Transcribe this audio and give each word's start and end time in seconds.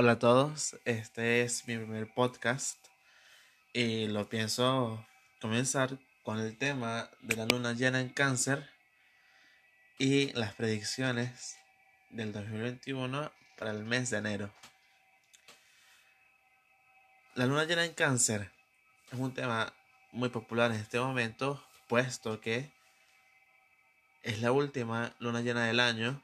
Hola 0.00 0.12
a 0.12 0.18
todos, 0.20 0.76
este 0.84 1.42
es 1.42 1.66
mi 1.66 1.76
primer 1.76 2.14
podcast 2.14 2.78
y 3.72 4.06
lo 4.06 4.28
pienso 4.28 5.04
comenzar 5.40 5.98
con 6.22 6.38
el 6.38 6.56
tema 6.56 7.10
de 7.20 7.34
la 7.34 7.46
luna 7.46 7.72
llena 7.72 8.00
en 8.00 8.08
cáncer 8.08 8.70
y 9.98 10.32
las 10.34 10.54
predicciones 10.54 11.56
del 12.10 12.32
2021 12.32 13.32
para 13.58 13.72
el 13.72 13.84
mes 13.84 14.10
de 14.10 14.18
enero. 14.18 14.52
La 17.34 17.46
luna 17.46 17.64
llena 17.64 17.84
en 17.84 17.92
cáncer 17.92 18.52
es 19.10 19.18
un 19.18 19.34
tema 19.34 19.74
muy 20.12 20.28
popular 20.28 20.70
en 20.70 20.76
este 20.76 21.00
momento, 21.00 21.60
puesto 21.88 22.40
que 22.40 22.70
es 24.22 24.40
la 24.42 24.52
última 24.52 25.16
luna 25.18 25.40
llena 25.40 25.66
del 25.66 25.80
año 25.80 26.22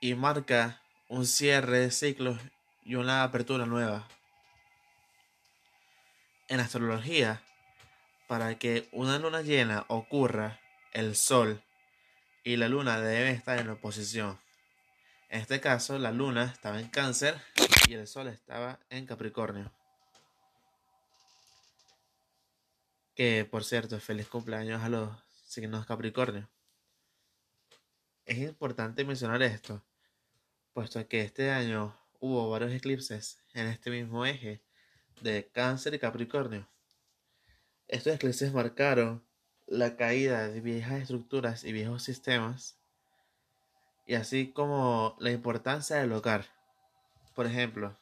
y 0.00 0.14
marca 0.16 0.82
un 1.08 1.26
cierre 1.26 1.80
de 1.80 1.90
ciclos 1.90 2.38
y 2.84 2.94
una 2.94 3.22
apertura 3.22 3.66
nueva. 3.66 4.06
En 6.48 6.60
astrología, 6.60 7.42
para 8.26 8.58
que 8.58 8.88
una 8.92 9.18
luna 9.18 9.42
llena 9.42 9.84
ocurra, 9.88 10.60
el 10.92 11.16
Sol 11.16 11.62
y 12.44 12.56
la 12.56 12.68
luna 12.68 13.00
deben 13.00 13.34
estar 13.34 13.58
en 13.58 13.70
oposición. 13.70 14.38
En 15.30 15.40
este 15.40 15.60
caso, 15.60 15.98
la 15.98 16.12
luna 16.12 16.44
estaba 16.44 16.80
en 16.80 16.88
cáncer 16.88 17.40
y 17.88 17.94
el 17.94 18.06
Sol 18.06 18.28
estaba 18.28 18.78
en 18.90 19.06
Capricornio. 19.06 19.72
Que 23.14 23.44
por 23.44 23.64
cierto, 23.64 23.98
feliz 23.98 24.28
cumpleaños 24.28 24.82
a 24.82 24.88
los 24.88 25.10
signos 25.46 25.86
Capricornio. 25.86 26.48
Es 28.26 28.38
importante 28.38 29.04
mencionar 29.04 29.42
esto, 29.42 29.82
puesto 30.72 31.06
que 31.08 31.22
este 31.22 31.50
año 31.50 31.96
hubo 32.20 32.50
varios 32.50 32.72
eclipses 32.72 33.42
en 33.54 33.66
este 33.66 33.90
mismo 33.90 34.26
eje 34.26 34.60
de 35.20 35.48
Cáncer 35.52 35.94
y 35.94 35.98
Capricornio. 35.98 36.68
Estos 37.88 38.14
eclipses 38.14 38.52
marcaron 38.52 39.24
la 39.66 39.96
caída 39.96 40.48
de 40.48 40.60
viejas 40.60 41.02
estructuras 41.02 41.64
y 41.64 41.72
viejos 41.72 42.02
sistemas, 42.02 42.78
y 44.06 44.14
así 44.14 44.52
como 44.52 45.16
la 45.18 45.30
importancia 45.30 45.96
del 45.96 46.12
hogar. 46.12 46.46
Por 47.34 47.46
ejemplo, 47.46 47.96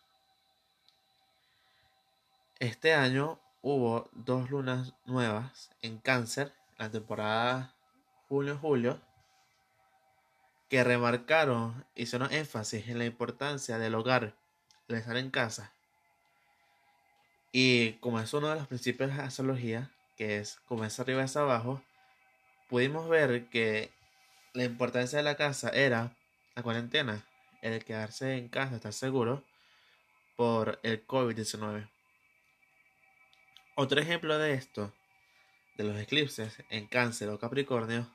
este 2.59 2.95
año 2.95 3.41
hubo 3.63 4.09
dos 4.13 4.51
lunas 4.51 4.95
nuevas 5.05 5.71
en 5.83 5.99
Cáncer, 5.99 6.53
la 6.79 6.91
temporada 6.91 7.75
junio-julio, 8.29 9.01
que 10.69 10.83
remarcaron 10.83 11.85
hicieron 11.95 12.33
énfasis 12.33 12.89
en 12.89 12.99
la 12.99 13.05
importancia 13.05 13.79
del 13.79 13.95
hogar, 13.95 14.35
de 14.89 14.99
estar 14.99 15.17
en 15.17 15.31
casa. 15.31 15.73
Y 17.53 17.93
como 17.95 18.21
es 18.21 18.33
uno 18.35 18.49
de 18.49 18.57
los 18.57 18.67
principios 18.67 19.11
de 19.11 19.17
la 19.17 19.25
astrología, 19.25 19.91
que 20.17 20.39
es 20.39 20.59
como 20.67 20.85
es 20.85 20.99
arriba 20.99 21.25
es 21.25 21.37
abajo, 21.37 21.83
pudimos 22.69 23.09
ver 23.09 23.47
que 23.49 23.91
la 24.53 24.65
importancia 24.65 25.19
de 25.19 25.25
la 25.25 25.37
casa 25.37 25.71
era 25.71 26.17
la 26.55 26.63
cuarentena, 26.63 27.25
el 27.63 27.85
quedarse 27.85 28.37
en 28.37 28.49
casa, 28.49 28.77
estar 28.77 28.93
seguro 28.93 29.45
por 30.37 30.81
el 30.83 31.07
COVID-19. 31.07 31.89
Otro 33.75 34.01
ejemplo 34.01 34.39
de 34.39 34.55
esto, 34.55 34.93
de 35.77 35.85
los 35.85 35.99
eclipses 35.99 36.63
en 36.71 36.87
cáncer 36.87 37.29
o 37.29 37.39
capricornio, 37.39 38.11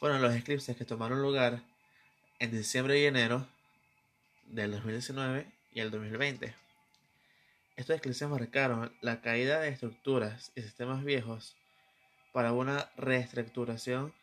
fueron 0.00 0.22
los 0.22 0.34
eclipses 0.34 0.76
que 0.78 0.86
tomaron 0.86 1.20
lugar 1.20 1.60
en 2.38 2.50
diciembre 2.50 2.98
y 2.98 3.04
enero 3.04 3.46
del 4.46 4.72
2019 4.72 5.46
y 5.74 5.80
el 5.80 5.90
2020. 5.90 6.54
Estos 7.76 7.96
eclipses 7.96 8.26
marcaron 8.26 8.96
la 9.02 9.20
caída 9.20 9.60
de 9.60 9.68
estructuras 9.68 10.52
y 10.56 10.62
sistemas 10.62 11.04
viejos 11.04 11.54
para 12.32 12.52
una 12.52 12.90
reestructuración 12.96 14.14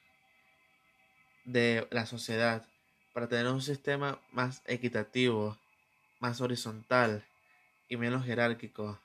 de 1.45 1.87
la 1.91 2.07
sociedad, 2.07 2.67
para 3.13 3.27
tener 3.27 3.45
un 3.45 3.61
sistema 3.61 4.19
más 4.31 4.63
equitativo, 4.65 5.59
más 6.19 6.41
horizontal 6.41 7.23
y 7.87 7.97
menos 7.97 8.25
jerárquico, 8.25 8.99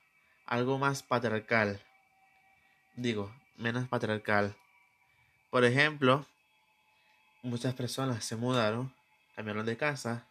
algo 0.46 0.78
más 0.78 1.02
patriarcal. 1.02 1.82
Digo, 2.96 3.30
menos 3.58 3.86
patriarcal. 3.88 4.56
Por 5.50 5.66
ejemplo, 5.66 6.26
muchas 7.42 7.74
personas 7.74 8.24
se 8.24 8.36
mudaron, 8.36 8.94
cambiaron 9.34 9.66
de 9.66 9.76
casa, 9.76 10.26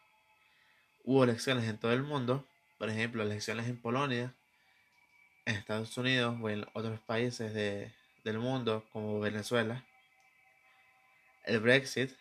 hubo 1.03 1.23
elecciones 1.23 1.65
en 1.65 1.77
todo 1.77 1.93
el 1.93 2.03
mundo, 2.03 2.45
por 2.77 2.89
ejemplo, 2.89 3.23
elecciones 3.23 3.67
en 3.67 3.77
Polonia, 3.79 4.33
en 5.45 5.55
Estados 5.55 5.97
Unidos 5.97 6.37
o 6.41 6.49
en 6.49 6.65
otros 6.73 6.99
países 7.01 7.53
del 7.53 8.39
mundo 8.39 8.85
como 8.91 9.19
Venezuela, 9.19 9.83
el 11.45 11.59
Brexit 11.59 12.11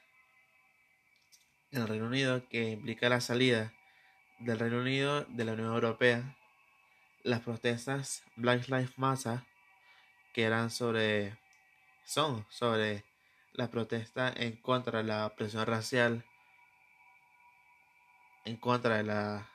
el 1.73 1.87
Reino 1.87 2.07
Unido 2.07 2.49
que 2.49 2.71
implica 2.71 3.09
la 3.09 3.21
salida 3.21 3.73
del 4.41 4.59
Reino 4.59 4.79
Unido 4.79 5.25
de 5.29 5.45
la 5.45 5.53
Unión 5.53 5.73
Europea, 5.73 6.37
las 7.23 7.41
protestas 7.41 8.25
Black 8.37 8.67
Lives 8.69 8.99
Matter 8.99 9.41
que 10.33 10.43
eran 10.43 10.71
sobre 10.71 11.37
son 12.05 12.45
sobre 12.49 13.05
la 13.53 13.71
protesta 13.71 14.33
en 14.35 14.57
contra 14.57 14.99
de 14.99 15.05
la 15.05 15.29
presión 15.37 15.67
racial, 15.67 16.25
en 18.45 18.57
contra 18.57 18.97
de 18.97 19.03
la 19.05 19.49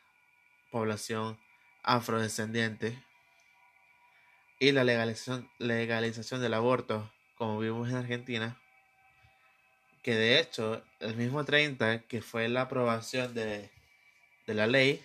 población 0.71 1.37
afrodescendiente 1.83 3.01
y 4.59 4.71
la 4.71 4.83
legalización, 4.83 5.49
legalización 5.59 6.41
del 6.41 6.53
aborto, 6.53 7.11
como 7.37 7.59
vimos 7.59 7.89
en 7.89 7.95
Argentina, 7.95 8.57
que 10.03 10.15
de 10.15 10.39
hecho 10.39 10.83
el 10.99 11.15
mismo 11.15 11.43
30, 11.43 12.03
que 12.03 12.21
fue 12.21 12.47
la 12.47 12.61
aprobación 12.61 13.33
de, 13.33 13.69
de 14.47 14.53
la 14.53 14.67
ley, 14.67 15.03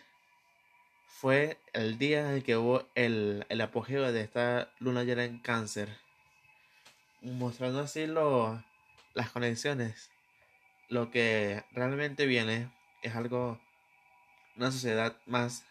fue 1.07 1.59
el 1.73 1.99
día 1.99 2.35
en 2.35 2.43
que 2.43 2.57
hubo 2.57 2.89
el, 2.95 3.45
el 3.49 3.61
apogeo 3.61 4.11
de 4.11 4.23
esta 4.23 4.71
luna 4.79 5.05
llena 5.05 5.25
en 5.25 5.39
cáncer, 5.39 5.99
mostrando 7.21 7.81
así 7.81 8.07
lo, 8.07 8.63
las 9.15 9.31
conexiones, 9.31 10.11
lo 10.89 11.11
que 11.11 11.65
realmente 11.73 12.27
viene 12.27 12.71
es 13.03 13.15
algo, 13.15 13.61
una 14.57 14.71
sociedad 14.71 15.17
más 15.27 15.65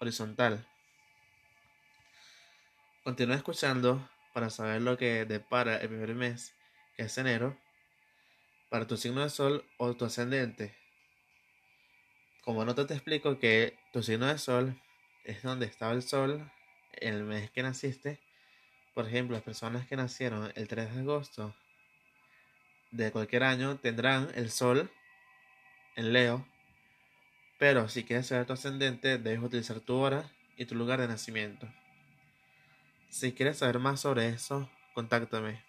horizontal. 0.00 0.66
Continúa 3.04 3.36
escuchando 3.36 4.08
para 4.32 4.50
saber 4.50 4.82
lo 4.82 4.96
que 4.96 5.24
depara 5.24 5.78
el 5.78 5.88
primer 5.88 6.14
mes, 6.14 6.54
que 6.96 7.04
es 7.04 7.18
enero, 7.18 7.56
para 8.68 8.86
tu 8.86 8.96
signo 8.96 9.22
de 9.22 9.30
sol 9.30 9.64
o 9.78 9.94
tu 9.94 10.04
ascendente. 10.04 10.74
Como 12.44 12.64
nota 12.64 12.86
te 12.86 12.94
explico 12.94 13.38
que 13.38 13.78
tu 13.92 14.02
signo 14.02 14.26
de 14.26 14.38
sol 14.38 14.80
es 15.24 15.42
donde 15.42 15.66
estaba 15.66 15.92
el 15.92 16.02
sol 16.02 16.50
el 16.92 17.24
mes 17.24 17.50
que 17.50 17.62
naciste. 17.62 18.20
Por 18.94 19.06
ejemplo, 19.06 19.36
las 19.36 19.44
personas 19.44 19.86
que 19.86 19.96
nacieron 19.96 20.52
el 20.54 20.68
3 20.68 20.94
de 20.94 21.00
agosto 21.00 21.54
de 22.90 23.12
cualquier 23.12 23.44
año 23.44 23.76
tendrán 23.76 24.30
el 24.34 24.50
Sol 24.50 24.90
en 25.96 26.12
Leo. 26.12 26.46
Pero 27.58 27.88
si 27.88 28.04
quieres 28.04 28.28
saber 28.28 28.46
tu 28.46 28.52
ascendente, 28.52 29.18
debes 29.18 29.42
utilizar 29.42 29.80
tu 29.80 29.96
hora 29.96 30.30
y 30.56 30.64
tu 30.64 30.74
lugar 30.74 31.00
de 31.00 31.08
nacimiento. 31.08 31.68
Si 33.08 33.32
quieres 33.32 33.58
saber 33.58 33.78
más 33.78 34.00
sobre 34.00 34.28
eso, 34.28 34.70
contáctame. 34.94 35.62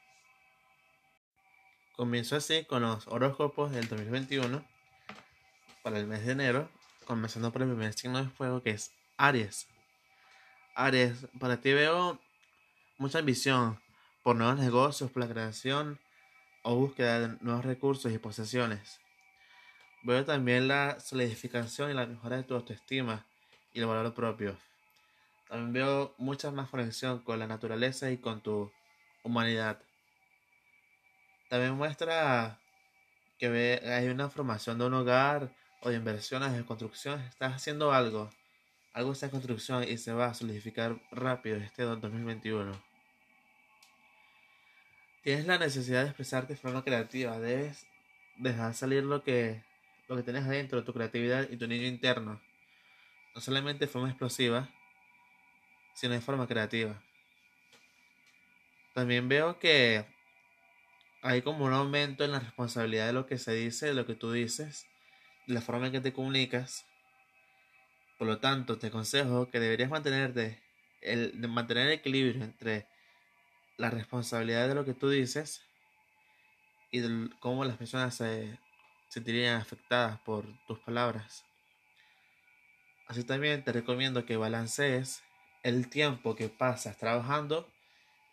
Comienzo 1.95 2.35
así 2.35 2.63
con 2.65 2.83
los 2.83 3.07
horóscopos 3.07 3.71
del 3.71 3.87
2021 3.87 4.63
para 5.83 5.99
el 5.99 6.07
mes 6.07 6.25
de 6.25 6.33
enero, 6.33 6.69
comenzando 7.05 7.51
por 7.51 7.61
el 7.61 7.69
primer 7.69 7.93
signo 7.93 8.23
de 8.23 8.29
fuego 8.29 8.61
que 8.61 8.71
es 8.71 8.91
Aries. 9.17 9.67
Aries, 10.75 11.27
para 11.39 11.59
ti 11.59 11.73
veo 11.73 12.19
mucha 12.97 13.19
ambición 13.19 13.79
por 14.23 14.35
nuevos 14.35 14.59
negocios, 14.59 15.11
por 15.11 15.23
la 15.23 15.29
creación 15.29 15.99
o 16.63 16.75
búsqueda 16.75 17.19
de 17.19 17.37
nuevos 17.41 17.65
recursos 17.65 18.11
y 18.11 18.17
posesiones. 18.17 18.99
Veo 20.03 20.23
también 20.25 20.67
la 20.67 20.99
solidificación 20.99 21.91
y 21.91 21.93
la 21.93 22.05
mejora 22.05 22.37
de 22.37 22.43
tu 22.43 22.55
autoestima 22.55 23.25
y 23.73 23.79
el 23.79 23.85
valor 23.85 24.13
propio. 24.13 24.57
También 25.49 25.73
veo 25.73 26.15
mucha 26.17 26.51
más 26.51 26.69
conexión 26.69 27.19
con 27.19 27.39
la 27.39 27.47
naturaleza 27.47 28.11
y 28.11 28.17
con 28.17 28.41
tu 28.41 28.71
humanidad. 29.23 29.81
También 31.49 31.73
muestra 31.73 32.59
que 33.39 33.81
hay 33.83 34.07
una 34.07 34.29
formación 34.29 34.77
de 34.77 34.85
un 34.85 34.93
hogar 34.93 35.51
o 35.81 35.89
de 35.89 35.95
inversiones 35.95 36.53
de 36.53 36.65
construcción. 36.65 37.19
Estás 37.21 37.53
haciendo 37.53 37.91
algo. 37.91 38.29
Algo 38.93 39.11
está 39.11 39.27
en 39.27 39.31
construcción 39.31 39.83
y 39.83 39.97
se 39.97 40.13
va 40.13 40.27
a 40.27 40.33
solidificar 40.33 40.99
rápido 41.11 41.57
este 41.57 41.83
2021. 41.83 42.88
Tienes 45.23 45.45
la 45.45 45.57
necesidad 45.57 46.03
de 46.03 46.09
expresarte 46.09 46.53
de 46.53 46.59
forma 46.59 46.83
creativa. 46.83 47.39
Debes 47.39 47.85
dejar 48.37 48.73
salir 48.73 49.03
lo 49.03 49.23
que 49.23 49.61
lo 50.09 50.15
que 50.15 50.23
tienes 50.23 50.43
adentro, 50.43 50.83
tu 50.83 50.91
creatividad 50.91 51.47
y 51.49 51.57
tu 51.57 51.67
niño 51.67 51.85
interno. 51.85 52.41
No 53.35 53.41
solamente 53.41 53.85
de 53.85 53.91
forma 53.91 54.09
explosiva, 54.09 54.67
sino 55.93 56.13
de 56.13 56.21
forma 56.21 56.47
creativa. 56.47 56.99
También 58.93 59.29
veo 59.29 59.59
que 59.59 60.05
hay 61.21 61.43
como 61.43 61.65
un 61.65 61.73
aumento 61.73 62.23
en 62.23 62.31
la 62.31 62.39
responsabilidad 62.39 63.05
de 63.05 63.13
lo 63.13 63.27
que 63.27 63.37
se 63.37 63.53
dice, 63.53 63.87
de 63.87 63.93
lo 63.93 64.07
que 64.07 64.15
tú 64.15 64.31
dices, 64.31 64.87
de 65.45 65.53
la 65.53 65.61
forma 65.61 65.87
en 65.87 65.91
que 65.91 66.01
te 66.01 66.11
comunicas. 66.11 66.85
Por 68.17 68.27
lo 68.27 68.39
tanto, 68.39 68.79
te 68.79 68.87
aconsejo 68.87 69.49
que 69.51 69.59
deberías 69.59 69.91
mantenerte 69.91 70.59
el, 71.01 71.37
mantener 71.49 71.87
el 71.87 71.93
equilibrio 71.93 72.43
entre 72.43 72.87
la 73.79 73.89
responsabilidad 73.89 74.67
de 74.67 74.75
lo 74.75 74.83
que 74.83 74.93
tú 74.93 75.09
dices 75.09 75.63
y 76.91 76.99
de 76.99 77.29
cómo 77.39 77.63
las 77.63 77.77
personas 77.77 78.13
se 78.13 78.59
sentirían 79.07 79.59
afectadas 79.59 80.19
por 80.19 80.45
tus 80.67 80.77
palabras. 80.79 81.45
Así 83.07 83.23
también 83.23 83.63
te 83.63 83.71
recomiendo 83.71 84.25
que 84.25 84.35
balancees 84.35 85.23
el 85.63 85.89
tiempo 85.89 86.35
que 86.35 86.49
pasas 86.49 86.97
trabajando 86.97 87.71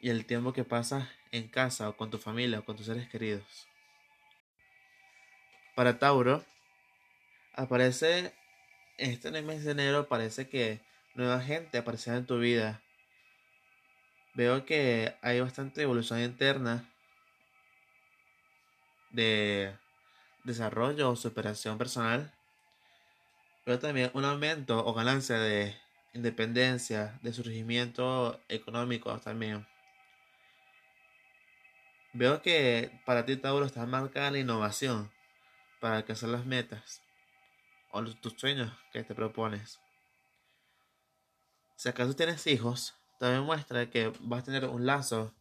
y 0.01 0.11
el 0.11 0.27
tiempo 0.27 0.53
que 0.53 0.65
pasas 0.65 1.09
en 1.31 1.47
casa 1.47 1.89
o 1.89 1.97
con 1.97 2.11
tu 2.11 2.19
familia 2.19 2.59
o 2.59 2.65
con 2.65 2.77
tus 2.77 2.87
seres 2.87 3.09
queridos. 3.09 3.69
Para 5.77 5.99
Tauro, 6.01 6.45
aparece 7.55 8.35
este 8.99 9.31
mes 9.43 9.65
de 9.65 9.71
enero, 9.71 10.09
parece 10.09 10.49
que 10.49 10.81
nueva 11.15 11.41
gente 11.41 11.79
aparecerá 11.79 12.17
en 12.17 12.27
tu 12.27 12.39
vida. 12.39 12.83
Veo 14.37 14.67
que 14.67 15.17
hay 15.23 15.41
bastante 15.41 15.81
evolución 15.81 16.21
interna 16.21 16.87
de 19.09 19.75
desarrollo 20.45 21.09
o 21.09 21.17
superación 21.17 21.79
personal. 21.79 22.35
Veo 23.65 23.79
también 23.79 24.11
un 24.13 24.27
aumento 24.27 24.85
o 24.85 24.93
ganancia 24.93 25.39
de 25.39 25.75
independencia, 26.13 27.19
de 27.23 27.33
surgimiento 27.33 28.39
económico 28.49 29.19
también. 29.21 29.67
Veo 32.13 32.43
que 32.43 32.91
para 33.07 33.25
ti, 33.25 33.39
Tauro, 33.39 33.65
está 33.65 33.87
marcada 33.87 34.33
la 34.33 34.39
innovación 34.39 35.11
para 35.81 35.97
alcanzar 35.97 36.29
las 36.29 36.45
metas 36.45 37.01
o 37.91 38.05
tus 38.05 38.35
sueños 38.35 38.71
que 38.93 39.03
te 39.03 39.15
propones. 39.15 39.81
Si 41.77 41.89
acaso 41.89 42.15
tienes 42.15 42.47
hijos, 42.47 42.95
también 43.19 43.45
muestra 43.45 43.91
que 43.91 44.13
vas 44.21 44.43
a 44.43 44.45
tener 44.45 44.67
un 44.67 44.87
lazo 44.87 45.35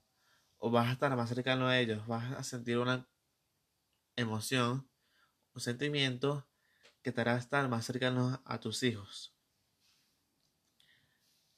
o 0.57 0.72
vas 0.72 0.88
a 0.88 0.94
estar 0.94 1.16
más 1.16 1.30
cercano 1.30 1.68
a 1.68 1.80
ellos, 1.80 2.06
vas 2.07 2.31
a 2.33 2.44
sentir 2.44 2.77
una 2.77 3.07
emoción, 4.16 4.89
un 5.54 5.62
sentimiento 5.62 6.48
que 7.01 7.12
te 7.12 7.22
hará 7.22 7.38
estar 7.38 7.68
más 7.69 7.86
cercano 7.86 8.42
a 8.45 8.60
tus 8.60 8.83
hijos. 8.83 9.36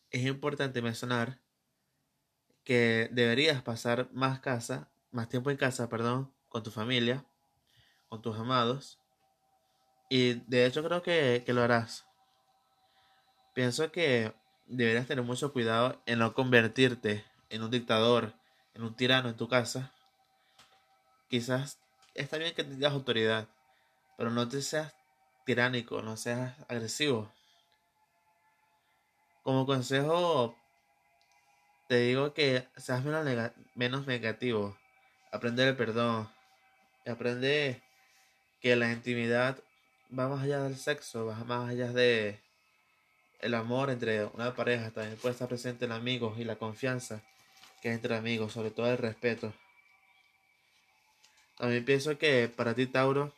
Es 0.09 0.25
importante 0.25 0.81
mencionar 0.81 1.39
que 2.63 3.09
deberías 3.11 3.61
pasar 3.61 4.09
más 4.11 4.39
casa 4.39 4.89
más 5.11 5.29
tiempo 5.29 5.49
en 5.49 5.57
casa, 5.57 5.89
perdón, 5.89 6.33
con 6.49 6.63
tu 6.63 6.71
familia, 6.71 7.25
con 8.09 8.21
tus 8.21 8.37
amados. 8.37 8.99
Y 10.09 10.35
de 10.47 10.65
hecho 10.65 10.83
creo 10.83 11.01
que, 11.01 11.43
que 11.45 11.53
lo 11.53 11.63
harás. 11.63 12.05
Pienso 13.53 13.91
que 13.91 14.33
deberías 14.67 15.07
tener 15.07 15.23
mucho 15.23 15.53
cuidado 15.53 16.01
en 16.05 16.19
no 16.19 16.33
convertirte 16.33 17.25
en 17.49 17.63
un 17.63 17.71
dictador, 17.71 18.33
en 18.73 18.83
un 18.83 18.95
tirano 18.95 19.29
en 19.29 19.37
tu 19.37 19.47
casa. 19.47 19.91
Quizás 21.29 21.79
está 22.13 22.37
bien 22.37 22.53
que 22.53 22.63
tengas 22.63 22.93
autoridad, 22.93 23.47
pero 24.17 24.29
no 24.29 24.47
te 24.47 24.61
seas 24.61 24.93
tiránico, 25.45 26.01
no 26.01 26.17
seas 26.17 26.55
agresivo. 26.67 27.31
Como 29.43 29.65
consejo, 29.65 30.55
te 31.87 31.99
digo 31.99 32.33
que 32.33 32.67
seas 32.75 33.03
menos, 33.03 33.51
menos 33.75 34.07
negativo 34.07 34.77
aprender 35.31 35.67
el 35.67 35.75
perdón, 35.75 36.29
aprende 37.05 37.81
que 38.61 38.75
la 38.75 38.91
intimidad 38.91 39.57
va 40.17 40.27
más 40.27 40.43
allá 40.43 40.63
del 40.63 40.77
sexo, 40.77 41.25
va 41.25 41.35
más 41.43 41.69
allá 41.69 41.91
de 41.91 42.39
el 43.39 43.53
amor 43.53 43.89
entre 43.89 44.25
una 44.25 44.55
pareja, 44.55 44.91
también 44.91 45.17
puede 45.17 45.33
estar 45.33 45.47
presente 45.47 45.85
en 45.85 45.91
amigos 45.91 46.39
y 46.39 46.43
la 46.43 46.55
confianza 46.55 47.21
que 47.81 47.89
hay 47.89 47.95
entre 47.95 48.15
amigos, 48.15 48.53
sobre 48.53 48.71
todo 48.71 48.91
el 48.91 48.97
respeto. 48.97 49.53
También 51.57 51.85
pienso 51.85 52.17
que 52.17 52.49
para 52.49 52.73
ti, 52.73 52.85
Tauro, 52.85 53.33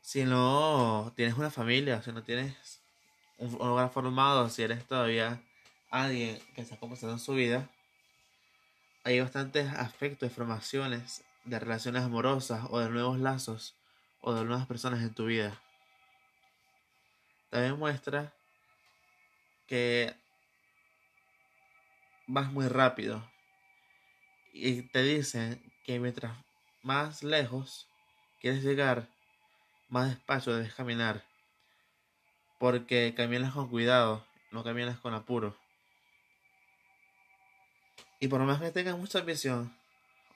si 0.00 0.24
no 0.24 1.12
tienes 1.16 1.36
una 1.36 1.50
familia, 1.50 2.02
si 2.02 2.12
no 2.12 2.22
tienes 2.22 2.80
un 3.38 3.56
hogar 3.60 3.90
formado, 3.90 4.48
si 4.48 4.62
eres 4.62 4.84
todavía 4.86 5.40
alguien 5.90 6.38
que 6.54 6.62
está 6.62 6.76
comenzando 6.76 7.14
en 7.14 7.20
su 7.20 7.34
vida, 7.34 7.68
hay 9.04 9.20
bastantes 9.20 9.72
aspectos 9.72 10.32
formaciones 10.32 11.22
de 11.44 11.58
relaciones 11.58 12.02
amorosas 12.02 12.66
o 12.70 12.78
de 12.78 12.90
nuevos 12.90 13.18
lazos 13.18 13.74
o 14.20 14.34
de 14.34 14.44
nuevas 14.44 14.66
personas 14.66 15.00
en 15.00 15.14
tu 15.14 15.26
vida. 15.26 15.58
También 17.50 17.78
muestra 17.78 18.32
que 19.66 20.14
vas 22.26 22.50
muy 22.52 22.68
rápido 22.68 23.28
y 24.52 24.82
te 24.82 25.02
dicen 25.02 25.60
que 25.84 25.98
mientras 25.98 26.36
más 26.82 27.22
lejos 27.22 27.88
quieres 28.40 28.62
llegar, 28.62 29.08
más 29.88 30.08
despacio 30.08 30.54
debes 30.54 30.74
caminar 30.74 31.24
porque 32.60 33.14
caminas 33.16 33.54
con 33.54 33.68
cuidado, 33.68 34.22
no 34.50 34.62
caminas 34.62 35.00
con 35.00 35.14
apuro. 35.14 35.56
Y 38.20 38.28
por 38.28 38.42
más 38.42 38.60
que 38.60 38.70
tengas 38.70 38.98
mucha 38.98 39.20
ambición, 39.20 39.74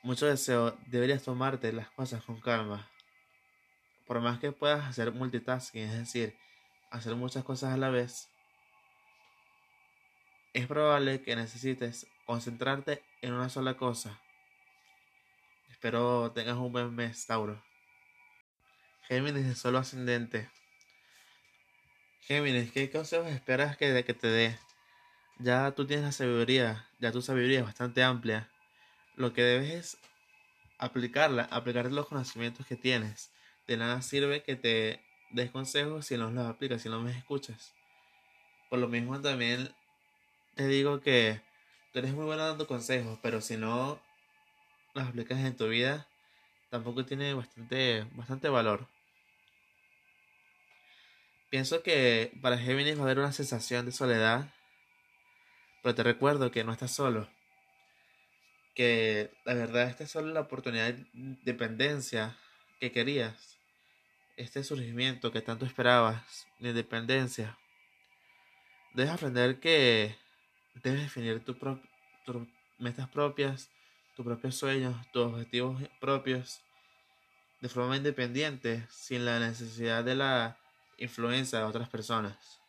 mucho 0.02 0.24
deseo, 0.24 0.74
deberías 0.86 1.22
tomarte 1.22 1.70
las 1.70 1.90
cosas 1.90 2.24
con 2.24 2.40
calma. 2.40 2.88
Por 4.06 4.20
más 4.20 4.38
que 4.40 4.52
puedas 4.52 4.86
hacer 4.86 5.12
multitasking, 5.12 5.82
es 5.82 5.98
decir, 5.98 6.34
hacer 6.94 7.14
muchas 7.16 7.44
cosas 7.44 7.74
a 7.74 7.76
la 7.76 7.90
vez, 7.90 8.28
es 10.52 10.66
probable 10.66 11.22
que 11.22 11.36
necesites 11.36 12.06
concentrarte 12.24 13.02
en 13.20 13.34
una 13.34 13.48
sola 13.48 13.76
cosa. 13.76 14.20
Espero 15.70 16.30
tengas 16.32 16.56
un 16.56 16.72
buen 16.72 16.94
mes, 16.94 17.26
Tauro. 17.26 17.62
Géminis 19.08 19.46
de 19.46 19.54
solo 19.54 19.78
ascendente. 19.78 20.48
Géminis, 22.22 22.72
¿qué 22.72 22.90
consejos 22.90 23.26
esperas 23.28 23.76
que, 23.76 24.04
que 24.04 24.14
te 24.14 24.28
dé? 24.28 24.58
ya 25.38 25.72
tú 25.72 25.86
tienes 25.86 26.04
la 26.04 26.12
sabiduría, 26.12 26.88
ya 27.00 27.12
tu 27.12 27.20
sabiduría 27.22 27.60
es 27.60 27.64
bastante 27.64 28.02
amplia. 28.02 28.50
Lo 29.16 29.32
que 29.32 29.42
debes 29.42 29.70
es 29.70 29.98
aplicarla, 30.78 31.44
aplicar 31.50 31.90
los 31.90 32.06
conocimientos 32.06 32.66
que 32.66 32.76
tienes. 32.76 33.32
De 33.66 33.76
nada 33.76 34.02
sirve 34.02 34.42
que 34.42 34.56
te 34.56 35.00
des 35.30 35.50
consejos 35.50 36.06
si 36.06 36.16
no 36.16 36.30
los 36.30 36.46
aplicas, 36.46 36.82
si 36.82 36.88
no 36.88 37.00
me 37.00 37.10
escuchas. 37.10 37.74
Por 38.70 38.78
lo 38.78 38.88
mismo 38.88 39.20
también 39.20 39.74
te 40.54 40.66
digo 40.66 41.00
que 41.00 41.40
tú 41.92 41.98
eres 41.98 42.12
muy 42.12 42.24
bueno 42.24 42.46
dando 42.46 42.66
consejos, 42.66 43.18
pero 43.22 43.40
si 43.40 43.56
no 43.56 44.00
los 44.94 45.08
aplicas 45.08 45.38
en 45.40 45.56
tu 45.56 45.68
vida, 45.68 46.08
tampoco 46.70 47.04
tiene 47.04 47.34
bastante, 47.34 48.06
bastante 48.12 48.48
valor. 48.48 48.86
Pienso 51.50 51.82
que 51.82 52.32
para 52.42 52.58
Géminis 52.58 52.96
va 52.96 53.02
a 53.02 53.04
haber 53.04 53.18
una 53.18 53.32
sensación 53.32 53.86
de 53.86 53.92
soledad 53.92 54.54
pero 55.84 55.94
te 55.94 56.02
recuerdo 56.02 56.50
que 56.50 56.64
no 56.64 56.72
estás 56.72 56.92
solo. 56.92 57.28
Que 58.74 59.30
la 59.44 59.52
verdad 59.52 59.90
esta 59.90 60.04
es 60.04 60.10
solo 60.10 60.32
la 60.32 60.40
oportunidad 60.40 60.94
de 60.94 61.06
independencia 61.12 62.38
que 62.80 62.90
querías. 62.90 63.53
Este 64.36 64.64
surgimiento 64.64 65.30
que 65.30 65.42
tanto 65.42 65.64
esperabas 65.64 66.48
de 66.58 66.70
independencia. 66.70 67.56
Debes 68.92 69.12
aprender 69.12 69.60
que 69.60 70.16
debes 70.82 71.02
definir 71.02 71.44
tus 71.44 71.56
metas 72.78 73.08
propias, 73.08 73.70
tus 74.16 74.24
propios 74.24 74.56
sueños, 74.56 74.96
tus 75.12 75.26
objetivos 75.26 75.80
propios 76.00 76.62
de 77.60 77.68
forma 77.68 77.96
independiente, 77.96 78.86
sin 78.90 79.24
la 79.24 79.38
necesidad 79.38 80.02
de 80.04 80.16
la 80.16 80.58
influencia 80.98 81.60
de 81.60 81.64
otras 81.64 81.88
personas. 81.88 82.60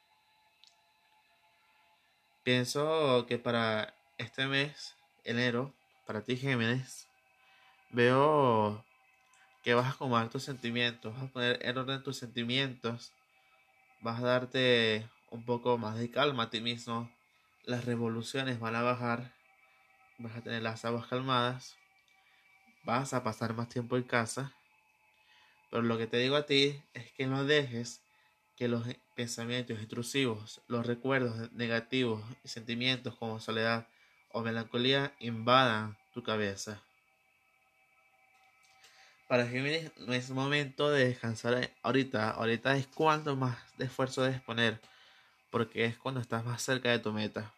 Pienso 2.43 3.25
que 3.27 3.39
para 3.39 3.95
este 4.19 4.45
mes, 4.45 4.95
enero, 5.23 5.73
para 6.05 6.21
ti 6.21 6.37
Géminis, 6.37 7.07
veo 7.89 8.85
que 9.65 9.73
vas 9.73 9.87
a 9.87 9.89
acomodar 9.89 10.29
tus 10.29 10.43
sentimientos, 10.43 11.11
vas 11.15 11.23
a 11.23 11.27
poner 11.33 11.59
en 11.65 11.75
orden 11.75 12.03
tus 12.03 12.17
sentimientos, 12.17 13.11
vas 13.99 14.21
a 14.21 14.27
darte 14.27 15.09
un 15.31 15.43
poco 15.43 15.79
más 15.79 15.97
de 15.97 16.11
calma 16.11 16.43
a 16.43 16.49
ti 16.51 16.61
mismo, 16.61 17.11
las 17.65 17.83
revoluciones 17.83 18.59
van 18.59 18.75
a 18.75 18.83
bajar, 18.83 19.33
vas 20.19 20.35
a 20.35 20.41
tener 20.41 20.61
las 20.61 20.85
aguas 20.85 21.07
calmadas, 21.07 21.75
vas 22.83 23.15
a 23.15 23.23
pasar 23.23 23.55
más 23.55 23.67
tiempo 23.67 23.97
en 23.97 24.03
casa, 24.03 24.53
Pero 25.71 25.81
lo 25.81 25.97
que 25.97 26.05
te 26.05 26.17
digo 26.17 26.35
a 26.35 26.45
ti 26.45 26.79
es 26.93 27.11
que 27.13 27.25
no 27.25 27.43
dejes 27.43 28.01
que 28.55 28.67
los 28.67 28.85
pensamientos 29.15 29.81
intrusivos, 29.81 30.61
los 30.67 30.85
recuerdos 30.85 31.51
negativos 31.53 32.23
y 32.43 32.49
sentimientos 32.49 33.15
como 33.15 33.39
soledad 33.39 33.87
o 34.31 34.41
melancolía 34.41 35.15
invadan 35.19 35.97
tu 36.13 36.21
cabeza. 36.21 36.81
Para 39.27 39.47
Géminis 39.47 39.91
no 39.97 40.13
es 40.13 40.29
momento 40.29 40.91
de 40.91 41.07
descansar 41.07 41.71
ahorita, 41.81 42.29
ahorita 42.29 42.77
es 42.77 42.85
cuando 42.85 43.35
más 43.35 43.57
de 43.77 43.85
esfuerzo 43.85 44.21
debes 44.21 44.41
poner, 44.41 44.79
porque 45.49 45.85
es 45.85 45.97
cuando 45.97 46.21
estás 46.21 46.45
más 46.45 46.61
cerca 46.61 46.91
de 46.91 46.99
tu 46.99 47.11
meta. 47.11 47.51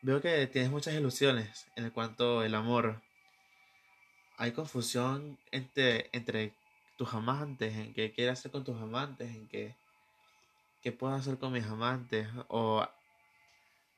Veo 0.00 0.22
que 0.22 0.46
tienes 0.46 0.70
muchas 0.70 0.94
ilusiones 0.94 1.66
en 1.76 1.90
cuanto 1.90 2.40
al 2.40 2.54
amor. 2.54 3.02
Hay 4.38 4.52
confusión 4.52 5.38
entre, 5.50 6.08
entre 6.12 6.54
tus 6.96 7.12
amantes, 7.12 7.74
en 7.74 7.92
qué 7.92 8.12
quieres 8.12 8.38
hacer 8.38 8.52
con 8.52 8.64
tus 8.64 8.80
amantes, 8.80 9.28
en 9.28 9.46
qué, 9.46 9.74
qué 10.80 10.90
puedo 10.90 11.14
hacer 11.14 11.36
con 11.36 11.52
mis 11.52 11.66
amantes, 11.66 12.26
o 12.48 12.86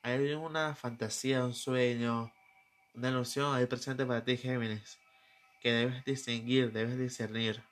hay 0.03 0.33
una 0.33 0.75
fantasía, 0.75 1.45
un 1.45 1.55
sueño, 1.55 2.33
una 2.95 3.11
ilusión 3.11 3.55
ahí 3.55 3.67
presente 3.67 4.05
para 4.05 4.25
ti, 4.25 4.37
Géminis, 4.37 4.99
que 5.61 5.73
debes 5.73 6.05
distinguir, 6.05 6.73
debes 6.73 6.99
discernir. 6.99 7.63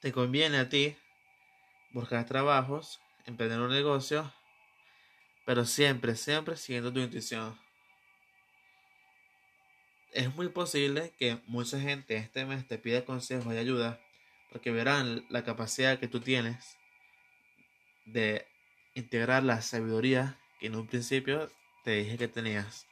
Te 0.00 0.12
conviene 0.12 0.58
a 0.58 0.68
ti 0.68 0.96
buscar 1.92 2.26
trabajos, 2.26 3.00
emprender 3.24 3.60
un 3.60 3.70
negocio, 3.70 4.32
pero 5.44 5.64
siempre, 5.64 6.16
siempre 6.16 6.56
siguiendo 6.56 6.92
tu 6.92 7.00
intuición 7.00 7.58
es 10.16 10.34
muy 10.34 10.48
posible 10.48 11.12
que 11.18 11.38
mucha 11.46 11.78
gente 11.78 12.16
este 12.16 12.46
mes 12.46 12.66
te 12.66 12.78
pida 12.78 13.04
consejos 13.04 13.52
y 13.52 13.58
ayuda 13.58 14.00
porque 14.50 14.70
verán 14.70 15.26
la 15.28 15.44
capacidad 15.44 15.98
que 15.98 16.08
tú 16.08 16.20
tienes 16.20 16.78
de 18.06 18.46
integrar 18.94 19.42
la 19.42 19.60
sabiduría 19.60 20.38
que 20.58 20.68
en 20.68 20.76
un 20.76 20.86
principio 20.86 21.50
te 21.84 21.90
dije 21.90 22.16
que 22.16 22.28
tenías. 22.28 22.86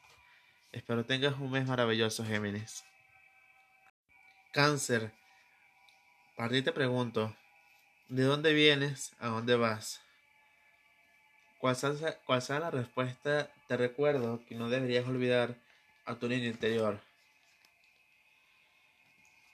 Espero 0.74 1.04
tengas 1.04 1.38
un 1.38 1.52
mes 1.52 1.68
maravilloso, 1.68 2.24
Géminis. 2.24 2.84
Cáncer. 4.50 5.12
Para 6.36 6.48
ti 6.48 6.62
te 6.62 6.72
pregunto, 6.72 7.32
¿de 8.08 8.24
dónde 8.24 8.52
vienes? 8.52 9.14
¿A 9.20 9.28
dónde 9.28 9.54
vas? 9.54 10.02
¿Cuál 11.58 11.76
sea, 11.76 12.58
la 12.58 12.72
respuesta? 12.72 13.52
Te 13.68 13.76
recuerdo 13.76 14.44
que 14.46 14.56
no 14.56 14.68
deberías 14.68 15.06
olvidar 15.06 15.54
a 16.06 16.16
tu 16.16 16.28
niño 16.28 16.46
interior 16.46 17.00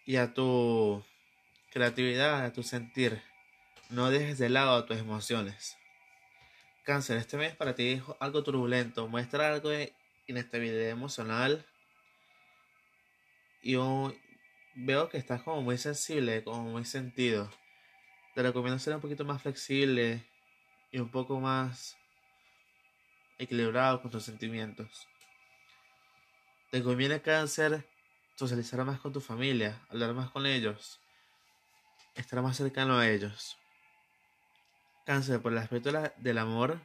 y 0.06 0.16
a 0.16 0.32
tu 0.32 1.04
creatividad, 1.70 2.46
a 2.46 2.52
tu 2.54 2.62
sentir. 2.62 3.20
No 3.90 4.10
dejes 4.10 4.38
de 4.38 4.48
lado 4.48 4.86
tus 4.86 4.96
emociones. 4.96 5.76
Cáncer, 6.84 7.18
este 7.18 7.36
mes 7.36 7.54
para 7.54 7.74
ti 7.74 7.90
es 7.90 8.02
algo 8.20 8.42
turbulento. 8.42 9.06
Muestra 9.06 9.52
algo 9.52 9.70
inestabilidad 10.30 10.88
emocional. 10.88 11.66
Y 13.62 13.76
veo 14.74 15.08
que 15.08 15.18
estás 15.18 15.42
como 15.42 15.62
muy 15.62 15.76
sensible, 15.76 16.42
como 16.42 16.62
muy 16.62 16.84
sentido. 16.84 17.50
Te 18.34 18.42
recomiendo 18.42 18.78
ser 18.78 18.94
un 18.94 19.00
poquito 19.00 19.24
más 19.24 19.42
flexible 19.42 20.24
y 20.90 20.98
un 20.98 21.10
poco 21.10 21.40
más 21.40 21.96
equilibrado 23.38 24.00
con 24.00 24.10
tus 24.10 24.24
sentimientos. 24.24 25.06
Te 26.70 26.82
conviene 26.82 27.20
cáncer 27.20 27.86
socializar 28.36 28.84
más 28.84 29.00
con 29.00 29.12
tu 29.12 29.20
familia, 29.20 29.84
hablar 29.90 30.14
más 30.14 30.30
con 30.30 30.46
ellos, 30.46 31.00
estar 32.14 32.40
más 32.40 32.56
cercano 32.56 32.98
a 32.98 33.08
ellos. 33.08 33.58
Cáncer, 35.04 35.42
por 35.42 35.52
el 35.52 35.58
aspecto 35.58 35.90
del 36.18 36.38
amor, 36.38 36.80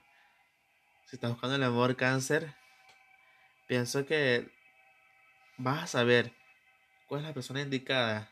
si 1.06 1.16
estás 1.16 1.32
buscando 1.32 1.56
el 1.56 1.64
amor, 1.64 1.96
cáncer, 1.96 2.56
pienso 3.68 4.06
que 4.06 4.52
vas 5.58 5.84
a 5.84 5.88
saber 5.88 6.34
cuál 7.08 7.22
es 7.22 7.28
la 7.28 7.34
persona 7.34 7.62
indicada 7.62 8.30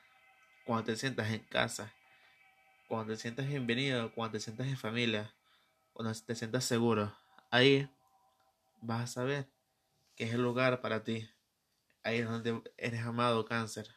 cuando 0.65 0.85
te 0.85 0.95
sientas 0.95 1.31
en 1.31 1.43
casa, 1.45 1.93
cuando 2.87 3.13
te 3.13 3.19
sientas 3.19 3.47
bienvenido, 3.47 4.13
cuando 4.13 4.33
te 4.33 4.39
sientas 4.39 4.67
en 4.67 4.77
familia, 4.77 5.33
cuando 5.93 6.13
te 6.13 6.35
sientas 6.35 6.65
seguro. 6.65 7.15
Ahí 7.49 7.89
vas 8.81 9.03
a 9.03 9.07
saber 9.07 9.49
que 10.15 10.25
es 10.25 10.33
el 10.33 10.41
lugar 10.41 10.81
para 10.81 11.03
ti. 11.03 11.29
Ahí 12.03 12.19
es 12.19 12.27
donde 12.27 12.61
eres 12.77 13.01
amado, 13.01 13.45
cáncer. 13.45 13.87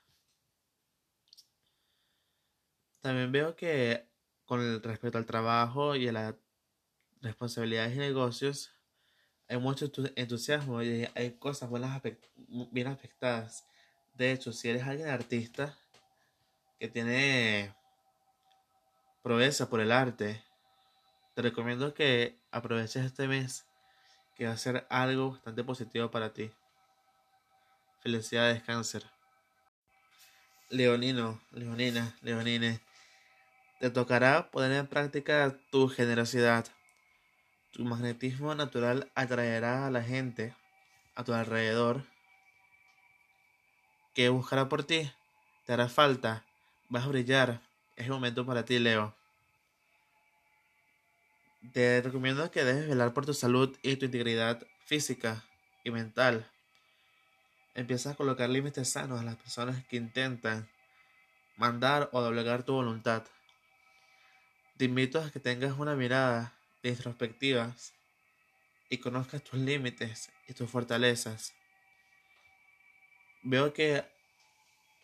También 3.00 3.30
veo 3.32 3.56
que 3.56 4.08
con 4.44 4.82
respecto 4.82 5.18
al 5.18 5.26
trabajo 5.26 5.96
y 5.96 6.08
a 6.08 6.12
las 6.12 6.34
responsabilidades 7.20 7.96
y 7.96 7.98
negocios, 7.98 8.75
hay 9.48 9.58
mucho 9.58 9.90
entusiasmo 10.16 10.82
y 10.82 11.08
hay 11.14 11.32
cosas 11.32 11.70
buenas 11.70 12.00
bien 12.70 12.86
afectadas. 12.88 13.64
De 14.14 14.32
hecho, 14.32 14.52
si 14.52 14.68
eres 14.68 14.82
alguien 14.82 15.08
artista 15.08 15.76
que 16.78 16.88
tiene 16.88 17.74
proeza 19.22 19.68
por 19.68 19.80
el 19.80 19.92
arte, 19.92 20.42
te 21.34 21.42
recomiendo 21.42 21.94
que 21.94 22.38
aproveches 22.50 23.04
este 23.04 23.28
mes 23.28 23.66
que 24.36 24.46
va 24.46 24.52
a 24.52 24.56
ser 24.56 24.86
algo 24.90 25.32
bastante 25.32 25.64
positivo 25.64 26.10
para 26.10 26.32
ti. 26.32 26.50
Felicidades, 28.00 28.62
cáncer. 28.62 29.04
Leonino, 30.70 31.40
Leonina, 31.52 32.14
Leonine. 32.22 32.80
Te 33.80 33.90
tocará 33.90 34.50
poner 34.50 34.72
en 34.72 34.86
práctica 34.86 35.56
tu 35.70 35.88
generosidad. 35.88 36.66
Tu 37.76 37.84
magnetismo 37.84 38.54
natural 38.54 39.12
atraerá 39.14 39.86
a 39.86 39.90
la 39.90 40.02
gente 40.02 40.54
a 41.14 41.24
tu 41.24 41.34
alrededor 41.34 42.06
que 44.14 44.30
buscará 44.30 44.66
por 44.70 44.84
ti. 44.84 45.12
Te 45.66 45.74
hará 45.74 45.90
falta. 45.90 46.46
Vas 46.88 47.04
a 47.04 47.08
brillar. 47.08 47.60
Es 47.96 48.06
el 48.06 48.12
momento 48.12 48.46
para 48.46 48.64
ti, 48.64 48.78
Leo. 48.78 49.14
Te 51.74 52.00
recomiendo 52.00 52.50
que 52.50 52.64
debes 52.64 52.88
velar 52.88 53.12
por 53.12 53.26
tu 53.26 53.34
salud 53.34 53.76
y 53.82 53.96
tu 53.96 54.06
integridad 54.06 54.66
física 54.86 55.44
y 55.84 55.90
mental. 55.90 56.50
Empieza 57.74 58.12
a 58.12 58.14
colocar 58.14 58.48
límites 58.48 58.88
sanos 58.88 59.20
a 59.20 59.24
las 59.24 59.36
personas 59.36 59.84
que 59.84 59.98
intentan 59.98 60.66
mandar 61.58 62.08
o 62.12 62.22
doblegar 62.22 62.62
tu 62.62 62.72
voluntad. 62.72 63.24
Te 64.78 64.86
invito 64.86 65.20
a 65.20 65.30
que 65.30 65.40
tengas 65.40 65.78
una 65.78 65.94
mirada 65.94 66.55
introspectivas 66.88 67.94
y 68.88 68.98
conozcas 68.98 69.42
tus 69.42 69.58
límites 69.58 70.30
y 70.48 70.54
tus 70.54 70.70
fortalezas. 70.70 71.54
Veo 73.42 73.72
que 73.72 74.04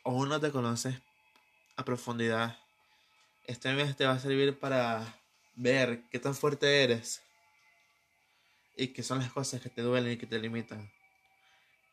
aún 0.05 0.29
no 0.29 0.41
te 0.41 0.51
conoces 0.51 0.97
a 1.77 1.85
profundidad. 1.85 2.59
Este 3.47 3.73
mes 3.73 3.97
te 3.97 4.07
va 4.07 4.12
a 4.12 4.19
servir 4.19 4.59
para 4.59 5.19
ver 5.55 6.03
qué 6.11 6.19
tan 6.19 6.35
fuerte 6.35 6.83
eres 6.83 7.23
y 8.77 8.89
qué 8.89 9.03
son 9.03 9.19
las 9.19 9.33
cosas 9.33 9.61
que 9.61 9.69
te 9.69 9.83
duelen 9.83 10.12
y 10.12 10.17
que 10.17 10.27
te 10.27 10.39
limitan 10.39 10.91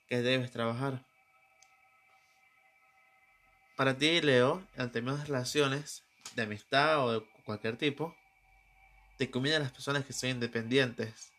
que 0.10 0.24
debes 0.24 0.52
trabajar. 0.52 1.06
Para 3.78 3.98
ti, 3.98 4.20
Leo, 4.22 4.68
en 4.76 4.92
términos 4.92 5.28
relaciones, 5.28 6.04
de 6.36 6.42
amistad 6.42 7.06
o 7.06 7.14
de 7.14 7.26
cualquier 7.46 7.78
tipo, 7.78 8.16
te 9.20 9.30
convienen 9.30 9.64
las 9.64 9.74
personas 9.74 10.06
que 10.06 10.14
son 10.14 10.30
independientes. 10.30 11.34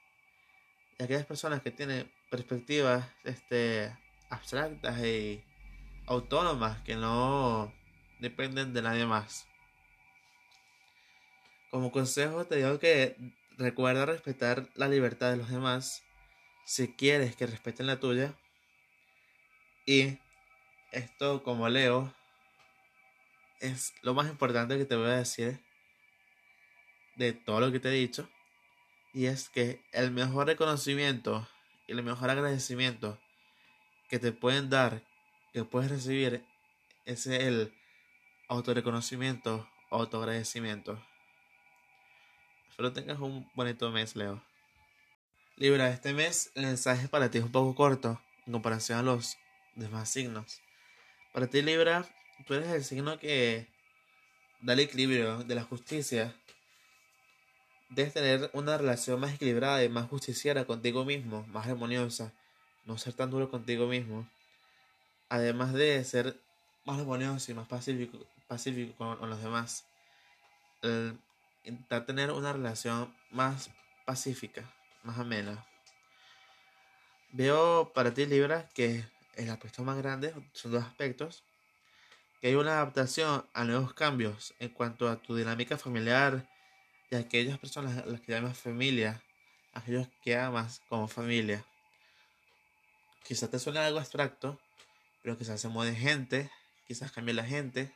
Y 0.98 1.02
aquellas 1.02 1.24
personas 1.24 1.62
que 1.62 1.70
tienen 1.70 2.12
perspectivas 2.30 3.08
este, 3.24 3.90
abstractas 4.28 5.02
y 5.02 5.42
autónomas 6.06 6.78
que 6.82 6.94
no 6.94 7.72
dependen 8.18 8.74
de 8.74 8.82
nadie 8.82 9.06
más. 9.06 9.46
Como 11.70 11.90
consejo 11.90 12.44
te 12.44 12.56
digo 12.56 12.78
que 12.78 13.16
recuerda 13.56 14.04
respetar 14.04 14.68
la 14.74 14.86
libertad 14.86 15.30
de 15.30 15.38
los 15.38 15.48
demás 15.48 16.02
si 16.66 16.92
quieres 16.92 17.34
que 17.34 17.46
respeten 17.46 17.86
la 17.86 17.98
tuya 17.98 18.34
y 19.86 20.18
esto, 20.92 21.42
como 21.42 21.66
leo, 21.70 22.14
es 23.60 23.94
lo 24.02 24.12
más 24.12 24.28
importante 24.28 24.76
que 24.76 24.84
te 24.84 24.96
voy 24.96 25.08
a 25.08 25.16
decir 25.16 25.60
de 27.20 27.34
todo 27.34 27.60
lo 27.60 27.70
que 27.70 27.80
te 27.80 27.88
he 27.88 27.92
dicho. 27.92 28.28
Y 29.12 29.26
es 29.26 29.48
que 29.50 29.82
el 29.92 30.10
mejor 30.10 30.46
reconocimiento 30.46 31.46
y 31.86 31.92
el 31.92 32.02
mejor 32.02 32.30
agradecimiento 32.30 33.18
que 34.08 34.18
te 34.18 34.32
pueden 34.32 34.70
dar, 34.70 35.02
que 35.52 35.64
puedes 35.64 35.90
recibir, 35.90 36.44
es 37.04 37.26
el 37.26 37.72
autorreconocimiento, 38.48 39.68
autoagradecimiento. 39.90 41.02
Espero 42.70 42.92
tengas 42.92 43.20
un 43.20 43.48
bonito 43.54 43.90
mes, 43.90 44.16
Leo. 44.16 44.42
Libra, 45.56 45.90
este 45.90 46.14
mes 46.14 46.50
el 46.54 46.64
mensaje 46.64 47.08
para 47.08 47.30
ti 47.30 47.38
es 47.38 47.44
un 47.44 47.52
poco 47.52 47.74
corto 47.74 48.20
en 48.46 48.54
comparación 48.54 48.98
a 48.98 49.02
los 49.02 49.36
demás 49.74 50.08
signos. 50.08 50.62
Para 51.34 51.48
ti 51.48 51.60
Libra, 51.60 52.08
tú 52.46 52.54
eres 52.54 52.68
el 52.68 52.82
signo 52.82 53.18
que 53.18 53.68
da 54.62 54.72
el 54.72 54.80
equilibrio 54.80 55.44
de 55.44 55.54
la 55.54 55.64
justicia. 55.64 56.34
Debes 57.90 58.14
tener 58.14 58.50
una 58.52 58.78
relación 58.78 59.18
más 59.18 59.34
equilibrada 59.34 59.82
y 59.82 59.88
más 59.88 60.08
justiciera 60.08 60.64
contigo 60.64 61.04
mismo, 61.04 61.44
más 61.48 61.66
armoniosa. 61.66 62.32
No 62.84 62.96
ser 62.98 63.14
tan 63.14 63.30
duro 63.30 63.50
contigo 63.50 63.88
mismo. 63.88 64.28
Además 65.28 65.72
de 65.72 66.02
ser 66.04 66.40
más 66.84 67.00
armonioso 67.00 67.50
y 67.50 67.54
más 67.54 67.66
pacífico, 67.66 68.18
pacífico 68.46 68.94
con, 68.96 69.28
los 69.28 69.42
demás. 69.42 69.84
intentar 71.64 72.06
tener 72.06 72.30
una 72.30 72.52
relación 72.52 73.12
más 73.32 73.70
pacífica, 74.04 74.62
más 75.02 75.18
amena. 75.18 75.66
Veo 77.32 77.92
para 77.92 78.14
ti, 78.14 78.24
Libra, 78.24 78.68
que 78.72 79.04
el 79.34 79.50
aspecto 79.50 79.82
más 79.82 79.96
grande 79.98 80.32
son 80.52 80.70
dos 80.70 80.84
aspectos. 80.84 81.42
Que 82.40 82.48
hay 82.48 82.54
una 82.54 82.74
adaptación 82.74 83.44
a 83.52 83.64
nuevos 83.64 83.94
cambios 83.94 84.54
en 84.60 84.68
cuanto 84.70 85.08
a 85.08 85.16
tu 85.16 85.34
dinámica 85.34 85.76
familiar 85.76 86.46
a 87.16 87.20
aquellas 87.20 87.58
personas 87.58 87.98
a 87.98 88.06
las 88.06 88.20
que 88.20 88.32
llamas 88.32 88.58
familia, 88.58 89.22
aquellos 89.72 90.08
que 90.22 90.36
amas 90.36 90.80
como 90.88 91.08
familia. 91.08 91.64
Quizás 93.24 93.50
te 93.50 93.58
suene 93.58 93.80
algo 93.80 93.98
abstracto, 93.98 94.60
pero 95.22 95.36
quizás 95.36 95.60
se 95.60 95.68
mueve 95.68 95.94
gente, 95.94 96.50
quizás 96.86 97.12
cambie 97.12 97.34
la 97.34 97.44
gente. 97.44 97.92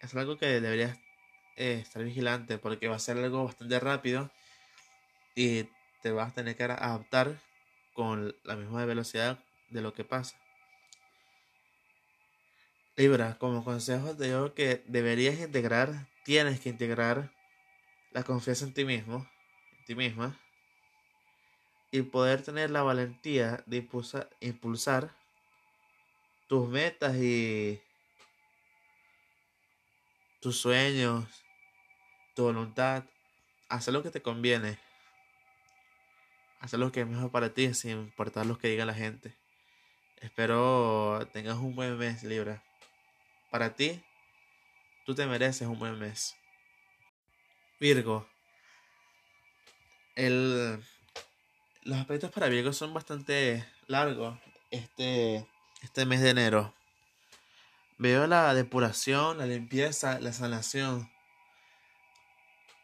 Es 0.00 0.14
algo 0.14 0.36
que 0.36 0.46
deberías 0.46 0.98
eh, 1.56 1.80
estar 1.82 2.02
vigilante 2.04 2.58
porque 2.58 2.88
va 2.88 2.96
a 2.96 3.00
ser 3.00 3.16
algo 3.18 3.44
bastante 3.44 3.80
rápido 3.80 4.30
y 5.34 5.64
te 6.02 6.12
vas 6.12 6.32
a 6.32 6.34
tener 6.34 6.56
que 6.56 6.64
adaptar 6.64 7.40
con 7.94 8.36
la 8.44 8.56
misma 8.56 8.84
velocidad 8.84 9.38
de 9.70 9.82
lo 9.82 9.92
que 9.92 10.04
pasa. 10.04 10.36
Libra, 12.96 13.38
como 13.38 13.64
consejo 13.64 14.16
te 14.16 14.24
digo 14.24 14.54
que 14.54 14.82
deberías 14.86 15.38
integrar, 15.38 16.08
tienes 16.24 16.60
que 16.60 16.68
integrar 16.68 17.37
la 18.12 18.22
confianza 18.22 18.64
en 18.64 18.74
ti 18.74 18.84
mismo, 18.84 19.28
en 19.78 19.84
ti 19.84 19.94
misma, 19.94 20.38
y 21.90 22.02
poder 22.02 22.42
tener 22.42 22.70
la 22.70 22.82
valentía 22.82 23.62
de 23.66 23.86
impulsar, 24.40 25.14
tus 26.46 26.68
metas 26.68 27.16
y 27.16 27.80
tus 30.40 30.58
sueños, 30.58 31.26
tu 32.34 32.44
voluntad, 32.44 33.04
hacer 33.68 33.92
lo 33.92 34.02
que 34.02 34.10
te 34.10 34.22
conviene, 34.22 34.78
hacer 36.60 36.78
lo 36.78 36.90
que 36.92 37.00
es 37.00 37.06
mejor 37.06 37.30
para 37.30 37.52
ti 37.52 37.74
sin 37.74 37.90
importar 37.92 38.46
lo 38.46 38.58
que 38.58 38.68
diga 38.68 38.84
la 38.84 38.94
gente. 38.94 39.34
Espero 40.20 41.26
tengas 41.32 41.56
un 41.58 41.74
buen 41.74 41.96
mes, 41.96 42.24
Libra. 42.24 42.62
Para 43.50 43.74
ti, 43.74 44.02
tú 45.06 45.14
te 45.14 45.26
mereces 45.26 45.68
un 45.68 45.78
buen 45.78 45.98
mes. 45.98 46.36
Virgo. 47.80 48.28
El, 50.16 50.82
los 51.82 51.98
aspectos 51.98 52.30
para 52.30 52.48
Virgo 52.48 52.72
son 52.72 52.92
bastante 52.92 53.64
largos 53.86 54.38
este, 54.70 55.46
este 55.82 56.06
mes 56.06 56.20
de 56.20 56.30
enero. 56.30 56.74
Veo 57.98 58.26
la 58.26 58.54
depuración, 58.54 59.38
la 59.38 59.46
limpieza, 59.46 60.20
la 60.20 60.32
sanación. 60.32 61.10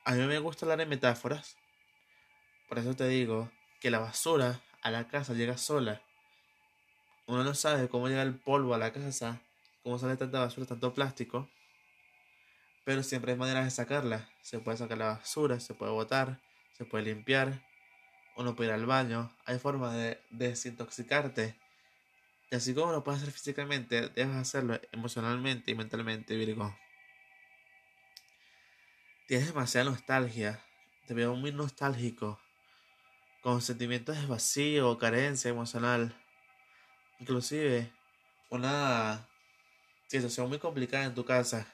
A 0.04 0.12
mí 0.12 0.26
me 0.26 0.38
gusta 0.38 0.66
hablar 0.66 0.80
en 0.80 0.88
metáforas. 0.88 1.56
Por 2.68 2.78
eso 2.78 2.94
te 2.94 3.08
digo 3.08 3.50
que 3.80 3.90
la 3.90 3.98
basura 3.98 4.60
a 4.82 4.90
la 4.90 5.08
casa 5.08 5.34
llega 5.34 5.56
sola 5.56 6.02
uno 7.26 7.42
no 7.42 7.54
sabe 7.54 7.88
cómo 7.88 8.08
llega 8.08 8.22
el 8.22 8.34
polvo 8.34 8.74
a 8.74 8.78
la 8.78 8.92
casa, 8.92 9.40
cómo 9.82 9.98
sale 9.98 10.16
tanta 10.16 10.40
basura, 10.40 10.66
tanto 10.66 10.92
plástico, 10.92 11.48
pero 12.84 13.02
siempre 13.02 13.32
hay 13.32 13.38
maneras 13.38 13.64
de 13.64 13.70
sacarla. 13.70 14.28
Se 14.42 14.58
puede 14.58 14.76
sacar 14.76 14.98
la 14.98 15.06
basura, 15.06 15.60
se 15.60 15.74
puede 15.74 15.92
botar, 15.92 16.40
se 16.72 16.84
puede 16.84 17.04
limpiar, 17.04 17.62
uno 18.36 18.54
puede 18.54 18.70
ir 18.70 18.74
al 18.74 18.86
baño, 18.86 19.34
hay 19.46 19.58
formas 19.58 19.94
de, 19.94 20.20
desintoxicarte. 20.30 21.56
Y 22.50 22.56
así 22.56 22.74
como 22.74 22.92
lo 22.92 23.02
puedes 23.02 23.22
hacer 23.22 23.32
físicamente, 23.32 24.08
debes 24.08 24.36
hacerlo 24.36 24.80
emocionalmente 24.92 25.70
y 25.70 25.74
mentalmente, 25.74 26.36
Virgo. 26.36 26.76
Tienes 29.26 29.48
demasiada 29.48 29.90
nostalgia, 29.90 30.62
te 31.06 31.14
veo 31.14 31.34
muy 31.34 31.50
nostálgico, 31.50 32.38
con 33.42 33.62
sentimientos 33.62 34.20
de 34.20 34.26
vacío, 34.26 34.98
carencia 34.98 35.50
emocional 35.50 36.14
inclusive 37.18 37.90
una 38.50 39.26
situación 40.06 40.48
muy 40.48 40.58
complicada 40.58 41.04
en 41.04 41.14
tu 41.14 41.24
casa. 41.24 41.73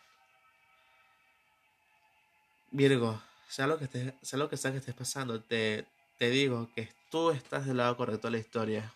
Virgo, 2.71 3.21
sea 3.49 3.67
lo 3.67 3.79
que, 3.79 3.87
sea 4.23 4.39
lo 4.39 4.49
que 4.49 4.57
sea 4.57 4.71
que 4.71 4.79
estés 4.79 4.95
pasando, 4.95 5.43
te, 5.43 5.87
te 6.19 6.31
digo 6.31 6.71
que 6.75 6.89
tú 7.11 7.31
estás 7.31 7.67
del 7.67 7.79
lado 7.79 7.97
correcto 7.97 8.29
de 8.29 8.33
la 8.33 8.39
historia. 8.39 8.95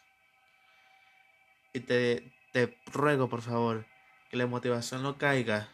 Y 1.72 1.80
te, 1.80 2.32
te 2.52 2.78
ruego, 2.86 3.28
por 3.28 3.42
favor, 3.42 3.84
que 4.30 4.36
la 4.36 4.46
motivación 4.46 5.02
no 5.02 5.18
caiga. 5.18 5.68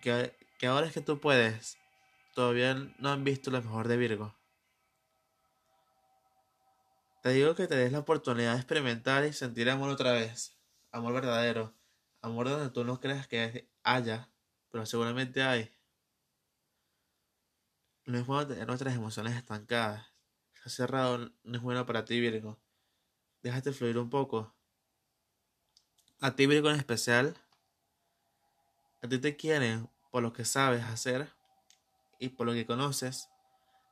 Que, 0.00 0.32
que 0.58 0.66
ahora 0.68 0.86
es 0.86 0.92
que 0.92 1.00
tú 1.00 1.20
puedes. 1.20 1.76
Todavía 2.34 2.74
no 2.98 3.10
han 3.10 3.24
visto 3.24 3.50
lo 3.50 3.60
mejor 3.60 3.88
de 3.88 3.96
Virgo. 3.96 4.34
Te 7.22 7.30
digo 7.30 7.54
que 7.56 7.66
te 7.66 7.74
des 7.74 7.92
la 7.92 7.98
oportunidad 7.98 8.52
de 8.52 8.60
experimentar 8.60 9.24
y 9.24 9.32
sentir 9.32 9.68
amor 9.68 9.90
otra 9.90 10.12
vez. 10.12 10.56
Amor 10.92 11.14
verdadero. 11.14 11.74
Amor 12.22 12.48
donde 12.48 12.70
tú 12.70 12.84
no 12.84 13.00
creas 13.00 13.26
que 13.26 13.68
haya, 13.82 14.28
pero 14.70 14.86
seguramente 14.86 15.42
hay. 15.42 15.70
No 18.10 18.18
es 18.18 18.26
bueno 18.26 18.44
tener 18.48 18.66
nuestras 18.66 18.96
emociones 18.96 19.36
estancadas. 19.36 20.04
Está 20.56 20.68
cerrado 20.68 21.30
no 21.44 21.56
es 21.56 21.62
bueno 21.62 21.86
para 21.86 22.04
ti, 22.04 22.18
Virgo. 22.18 22.58
Déjate 23.40 23.72
fluir 23.72 23.98
un 23.98 24.10
poco. 24.10 24.52
A 26.20 26.34
ti, 26.34 26.48
Virgo 26.48 26.70
en 26.70 26.76
especial, 26.76 27.36
a 29.00 29.08
ti 29.08 29.18
te 29.20 29.36
quieren 29.36 29.88
por 30.10 30.24
lo 30.24 30.32
que 30.32 30.44
sabes 30.44 30.82
hacer 30.82 31.32
y 32.18 32.30
por 32.30 32.48
lo 32.48 32.52
que 32.52 32.66
conoces 32.66 33.28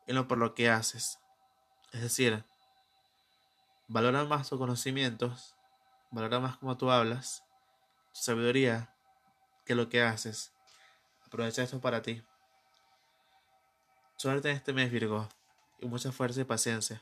y 0.08 0.14
no 0.14 0.26
por 0.26 0.38
lo 0.38 0.52
que 0.52 0.68
haces. 0.68 1.20
Es 1.92 2.00
decir, 2.00 2.44
Valora 3.86 4.24
más 4.24 4.48
tus 4.48 4.58
conocimientos, 4.58 5.54
valora 6.10 6.40
más 6.40 6.56
cómo 6.58 6.76
tú 6.76 6.90
hablas, 6.90 7.44
tu 8.12 8.20
sabiduría, 8.20 8.92
que 9.64 9.76
lo 9.76 9.88
que 9.88 10.02
haces. 10.02 10.52
Aprovecha 11.24 11.62
esto 11.62 11.80
para 11.80 12.02
ti. 12.02 12.20
Suerte 14.18 14.50
en 14.50 14.56
este 14.56 14.72
mes, 14.72 14.90
Virgo, 14.90 15.28
y 15.80 15.86
mucha 15.86 16.10
fuerza 16.10 16.40
y 16.40 16.44
paciencia. 16.44 17.00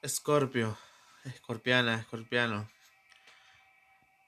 Escorpio, 0.00 0.78
escorpiana, 1.24 1.96
escorpiano. 1.96 2.70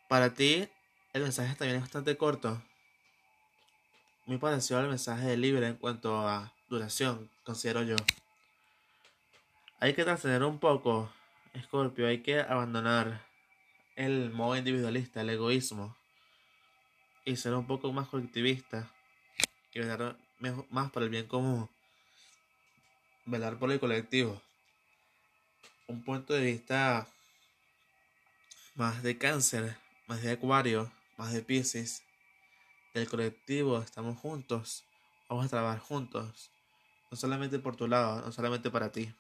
Para 0.07 0.35
ti, 0.35 0.68
el 1.14 1.23
mensaje 1.23 1.55
también 1.55 1.77
es 1.77 1.85
bastante 1.85 2.18
corto. 2.18 2.62
Muy 4.27 4.37
parecido 4.37 4.81
al 4.81 4.88
mensaje 4.88 5.29
de 5.29 5.38
Libre 5.38 5.68
en 5.68 5.77
cuanto 5.77 6.29
a 6.29 6.53
duración, 6.68 7.31
considero 7.42 7.83
yo. 7.85 7.97
Hay 9.81 9.94
que 9.94 10.05
trascender 10.05 10.42
un 10.44 10.59
poco, 10.59 11.11
Scorpio, 11.59 12.07
hay 12.07 12.23
que 12.23 12.40
abandonar 12.40 13.25
el 13.97 14.31
modo 14.31 14.59
individualista, 14.59 15.23
el 15.23 15.31
egoísmo, 15.31 15.97
y 17.25 17.37
ser 17.37 17.55
un 17.55 17.66
poco 17.66 17.94
más 17.94 18.09
colectivista, 18.09 18.90
y 19.73 19.81
más 20.70 20.90
por 20.90 21.03
el 21.03 21.09
bien 21.09 21.27
común, 21.27 21.68
velar 23.27 23.59
por 23.59 23.70
el 23.70 23.81
colectivo. 23.81 24.40
Un 25.87 26.03
punto 26.05 26.35
de 26.35 26.42
vista 26.42 27.07
más 28.74 29.03
de 29.03 29.18
cáncer, 29.18 29.77
más 30.07 30.22
de 30.22 30.33
acuario, 30.33 30.90
más 31.16 31.33
de 31.33 31.42
piscis, 31.42 32.03
del 32.94 33.09
colectivo, 33.09 33.81
estamos 33.81 34.18
juntos, 34.18 34.85
vamos 35.29 35.46
a 35.46 35.48
trabajar 35.48 35.81
juntos, 35.81 36.51
no 37.11 37.16
solamente 37.16 37.59
por 37.59 37.77
tu 37.77 37.88
lado, 37.88 38.22
no 38.22 38.33
solamente 38.33 38.70
para 38.70 38.92
ti. 38.92 39.12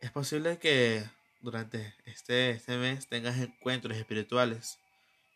Es 0.00 0.10
posible 0.10 0.58
que 0.58 1.04
durante 1.40 1.94
este, 2.04 2.50
este 2.50 2.76
mes 2.76 3.06
tengas 3.08 3.38
encuentros 3.38 3.96
espirituales 3.96 4.78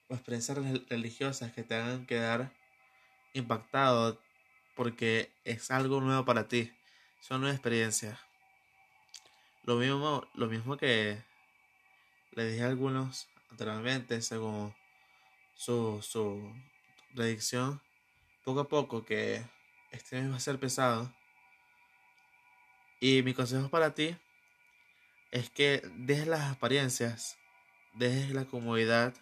o 0.09 0.15
experiencias 0.15 0.59
religiosas 0.89 1.53
que 1.53 1.63
te 1.63 1.75
hagan 1.75 2.07
quedar 2.07 2.53
impactado 3.33 4.21
porque 4.75 5.31
es 5.45 5.71
algo 5.71 6.01
nuevo 6.01 6.25
para 6.25 6.49
ti. 6.49 6.73
Son 7.21 7.41
nuevas 7.41 7.57
experiencias. 7.57 8.19
Lo 9.65 9.77
mismo, 9.77 10.27
lo 10.35 10.47
mismo 10.47 10.77
que 10.77 11.23
le 12.33 12.51
dije 12.51 12.63
a 12.63 12.69
algunos 12.69 13.29
anteriormente, 13.51 14.23
según 14.23 14.75
su, 15.55 16.01
su 16.03 16.53
predicción, 17.15 17.83
poco 18.45 18.61
a 18.61 18.69
poco 18.69 19.05
que 19.05 19.43
este 19.91 20.27
va 20.29 20.37
a 20.37 20.41
ser 20.41 20.59
pesado. 20.59 21.13
Y 23.01 23.23
mi 23.23 23.35
consejo 23.35 23.69
para 23.69 23.95
ti 23.95 24.17
es 25.31 25.51
que 25.51 25.83
dejes 25.97 26.27
las 26.27 26.53
apariencias 26.53 27.39
dejes 27.99 28.31
la 28.31 28.45
comodidad 28.45 29.15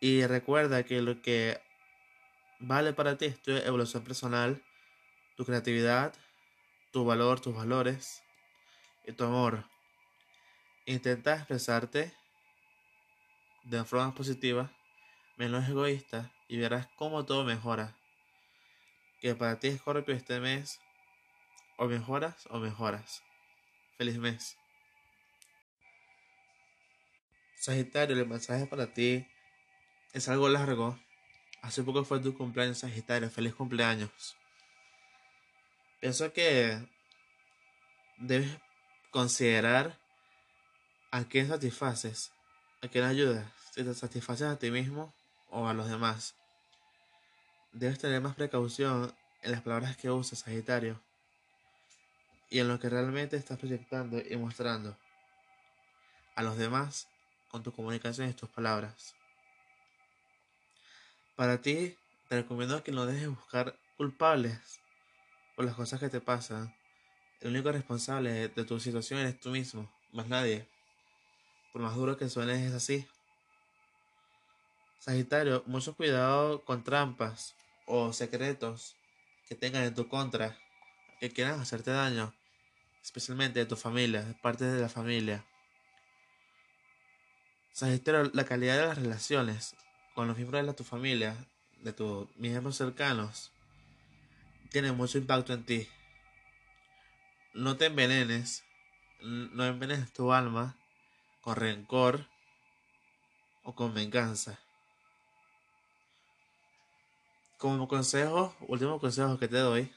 y 0.00 0.26
recuerda 0.26 0.82
que 0.82 1.00
lo 1.00 1.22
que 1.22 1.60
vale 2.66 2.92
para 2.92 3.16
ti 3.16 3.26
es 3.26 3.40
tu 3.42 3.50
evolución 3.52 4.04
personal, 4.04 4.62
tu 5.36 5.44
creatividad, 5.44 6.14
tu 6.92 7.04
valor, 7.04 7.40
tus 7.40 7.54
valores 7.54 8.22
y 9.06 9.12
tu 9.12 9.24
amor. 9.24 9.64
Intenta 10.86 11.34
expresarte 11.34 12.12
de 13.64 13.84
forma 13.84 14.14
positiva, 14.14 14.70
menos 15.36 15.68
egoísta 15.68 16.32
y 16.48 16.58
verás 16.58 16.88
cómo 16.96 17.24
todo 17.24 17.44
mejora. 17.44 17.96
Que 19.20 19.34
para 19.34 19.58
ti, 19.58 19.76
Scorpio, 19.76 20.14
este 20.14 20.40
mes 20.40 20.80
o 21.76 21.86
mejoras 21.86 22.46
o 22.50 22.58
mejoras. 22.58 23.22
Feliz 23.96 24.18
mes. 24.18 24.56
Sagitario, 27.56 28.16
el 28.16 28.26
mensaje 28.26 28.66
para 28.66 28.92
ti 28.92 29.26
es 30.12 30.28
algo 30.28 30.48
largo. 30.48 30.98
Hace 31.64 31.82
poco 31.82 32.04
fue 32.04 32.20
tu 32.20 32.36
cumpleaños, 32.36 32.76
Sagitario. 32.76 33.30
Feliz 33.30 33.54
cumpleaños. 33.54 34.36
Pienso 35.98 36.30
que 36.30 36.78
debes 38.18 38.50
considerar 39.10 39.98
a 41.10 41.24
quién 41.24 41.48
satisfaces, 41.48 42.32
a 42.82 42.88
quién 42.88 43.04
ayudas, 43.04 43.50
si 43.72 43.82
te 43.82 43.94
satisfaces 43.94 44.46
a 44.46 44.58
ti 44.58 44.70
mismo 44.70 45.14
o 45.48 45.66
a 45.66 45.72
los 45.72 45.88
demás. 45.88 46.34
Debes 47.72 47.98
tener 47.98 48.20
más 48.20 48.34
precaución 48.34 49.14
en 49.40 49.50
las 49.50 49.62
palabras 49.62 49.96
que 49.96 50.10
usas, 50.10 50.40
Sagitario, 50.40 51.00
y 52.50 52.58
en 52.58 52.68
lo 52.68 52.78
que 52.78 52.90
realmente 52.90 53.38
estás 53.38 53.58
proyectando 53.58 54.18
y 54.20 54.36
mostrando 54.36 54.98
a 56.34 56.42
los 56.42 56.58
demás 56.58 57.08
con 57.48 57.62
tu 57.62 57.72
comunicación 57.72 58.28
y 58.28 58.34
tus 58.34 58.50
palabras. 58.50 59.14
Para 61.36 61.60
ti, 61.60 61.96
te 62.28 62.36
recomiendo 62.36 62.84
que 62.84 62.92
no 62.92 63.06
dejes 63.06 63.28
buscar 63.28 63.76
culpables 63.96 64.80
por 65.56 65.64
las 65.64 65.74
cosas 65.74 65.98
que 65.98 66.08
te 66.08 66.20
pasan. 66.20 66.72
El 67.40 67.50
único 67.50 67.72
responsable 67.72 68.48
de 68.48 68.64
tu 68.64 68.78
situación 68.78 69.18
eres 69.18 69.40
tú 69.40 69.50
mismo, 69.50 69.90
más 70.12 70.28
nadie. 70.28 70.68
Por 71.72 71.82
más 71.82 71.96
duro 71.96 72.16
que 72.16 72.28
suene, 72.28 72.64
es 72.64 72.72
así. 72.72 73.08
Sagitario, 75.00 75.64
mucho 75.66 75.96
cuidado 75.96 76.64
con 76.64 76.84
trampas 76.84 77.56
o 77.86 78.12
secretos 78.12 78.94
que 79.48 79.56
tengan 79.56 79.82
en 79.82 79.94
tu 79.94 80.08
contra, 80.08 80.56
que 81.18 81.30
quieran 81.30 81.60
hacerte 81.60 81.90
daño, 81.90 82.32
especialmente 83.02 83.58
de 83.58 83.66
tu 83.66 83.74
familia, 83.74 84.22
de 84.22 84.34
parte 84.34 84.64
de 84.64 84.80
la 84.80 84.88
familia. 84.88 85.44
Sagitario, 87.72 88.30
la 88.32 88.44
calidad 88.44 88.78
de 88.78 88.86
las 88.86 88.98
relaciones 88.98 89.74
con 90.14 90.28
los 90.28 90.36
miembros 90.36 90.64
de 90.66 90.72
tu 90.74 90.84
familia, 90.84 91.36
de 91.82 91.92
tus 91.92 92.34
miembros 92.36 92.76
cercanos, 92.76 93.52
tiene 94.70 94.92
mucho 94.92 95.18
impacto 95.18 95.52
en 95.52 95.64
ti. 95.64 95.88
No 97.52 97.76
te 97.76 97.86
envenenes, 97.86 98.64
no 99.20 99.64
envenenes 99.64 100.12
tu 100.12 100.32
alma 100.32 100.76
con 101.40 101.56
rencor 101.56 102.26
o 103.62 103.74
con 103.74 103.94
venganza. 103.94 104.58
Como 107.58 107.88
consejo, 107.88 108.54
último 108.60 108.98
consejo 108.98 109.38
que 109.38 109.48
te 109.48 109.58
doy, 109.58 109.92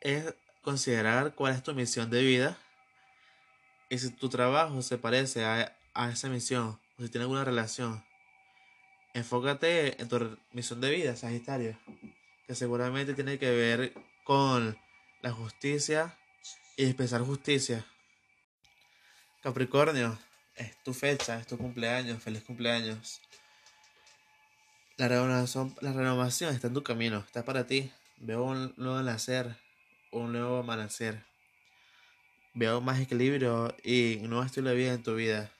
es 0.00 0.34
considerar 0.62 1.34
cuál 1.34 1.54
es 1.54 1.62
tu 1.62 1.74
misión 1.74 2.10
de 2.10 2.22
vida 2.22 2.58
y 3.88 3.98
si 3.98 4.10
tu 4.10 4.28
trabajo 4.28 4.80
se 4.82 4.98
parece 4.98 5.44
a, 5.44 5.76
esa 6.10 6.28
misión, 6.28 6.80
si 7.02 7.10
tiene 7.10 7.24
alguna 7.24 7.44
relación, 7.44 8.04
enfócate 9.14 10.00
en 10.00 10.08
tu 10.08 10.38
misión 10.52 10.80
de 10.80 10.90
vida, 10.90 11.16
Sagitario, 11.16 11.76
que 12.46 12.54
seguramente 12.54 13.14
tiene 13.14 13.38
que 13.38 13.50
ver 13.50 13.92
con 14.24 14.78
la 15.20 15.32
justicia 15.32 16.16
y 16.76 16.84
expresar 16.84 17.22
justicia. 17.22 17.84
Capricornio, 19.42 20.18
es 20.56 20.76
tu 20.84 20.94
fecha, 20.94 21.38
es 21.38 21.46
tu 21.46 21.58
cumpleaños, 21.58 22.22
feliz 22.22 22.44
cumpleaños. 22.44 23.20
La 24.96 25.08
renovación, 25.08 25.74
la 25.80 25.92
renovación 25.92 26.54
está 26.54 26.68
en 26.68 26.74
tu 26.74 26.82
camino, 26.84 27.18
está 27.18 27.44
para 27.44 27.66
ti. 27.66 27.90
Veo 28.18 28.44
un 28.44 28.72
nuevo 28.76 29.02
nacer, 29.02 29.56
un 30.12 30.32
nuevo 30.32 30.58
amanecer. 30.58 31.24
Veo 32.54 32.80
más 32.80 33.00
equilibrio 33.00 33.74
y 33.82 34.18
un 34.18 34.30
nuevo 34.30 34.44
estilo 34.44 34.70
de 34.70 34.76
vida 34.76 34.92
en 34.92 35.02
tu 35.02 35.16
vida. 35.16 35.50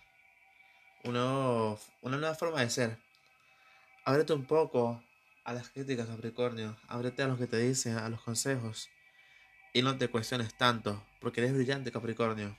Una 1.05 1.79
nueva 2.03 2.35
forma 2.35 2.61
de 2.61 2.71
ser. 2.71 2.99
Ábrete 4.05 4.33
un 4.33 4.45
poco 4.45 5.03
a 5.45 5.53
las 5.53 5.71
críticas, 5.71 6.07
Capricornio. 6.07 6.77
Ábrete 6.89 7.23
a 7.23 7.29
lo 7.29 7.37
que 7.37 7.47
te 7.47 7.59
dicen, 7.59 7.97
a 7.97 8.09
los 8.09 8.23
consejos. 8.23 8.89
Y 9.73 9.83
no 9.83 9.97
te 9.97 10.09
cuestiones 10.09 10.55
tanto, 10.55 11.03
porque 11.21 11.41
eres 11.41 11.55
brillante, 11.55 11.93
Capricornio. 11.93 12.57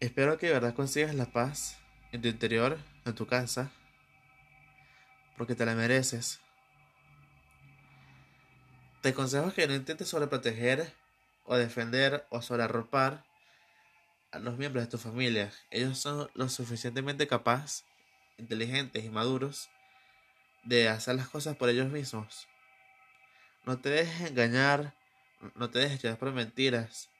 Espero 0.00 0.38
que 0.38 0.46
de 0.46 0.52
verdad 0.52 0.74
consigas 0.74 1.14
la 1.14 1.26
paz 1.26 1.78
en 2.12 2.22
tu 2.22 2.28
interior, 2.28 2.78
en 3.04 3.14
tu 3.14 3.26
casa, 3.26 3.70
porque 5.36 5.54
te 5.54 5.66
la 5.66 5.74
mereces. 5.74 6.40
Te 9.00 9.10
aconsejo 9.10 9.52
que 9.52 9.66
no 9.66 9.74
intentes 9.74 10.08
sobreproteger 10.08 10.92
o 11.44 11.56
defender 11.56 12.26
o 12.30 12.42
sobrearropar 12.42 13.24
a 14.30 14.38
los 14.38 14.58
miembros 14.58 14.84
de 14.84 14.90
tu 14.90 14.98
familia. 14.98 15.52
Ellos 15.70 15.98
son 15.98 16.30
lo 16.34 16.48
suficientemente 16.48 17.26
capaces, 17.26 17.84
inteligentes 18.36 19.04
y 19.04 19.10
maduros 19.10 19.68
de 20.64 20.88
hacer 20.88 21.16
las 21.16 21.28
cosas 21.28 21.56
por 21.56 21.68
ellos 21.68 21.88
mismos. 21.88 22.46
No 23.64 23.80
te 23.80 23.90
dejes 23.90 24.30
engañar, 24.30 24.94
no 25.54 25.70
te 25.70 25.78
dejes 25.78 26.02
llevar 26.02 26.18
por 26.18 26.32
mentiras. 26.32 27.10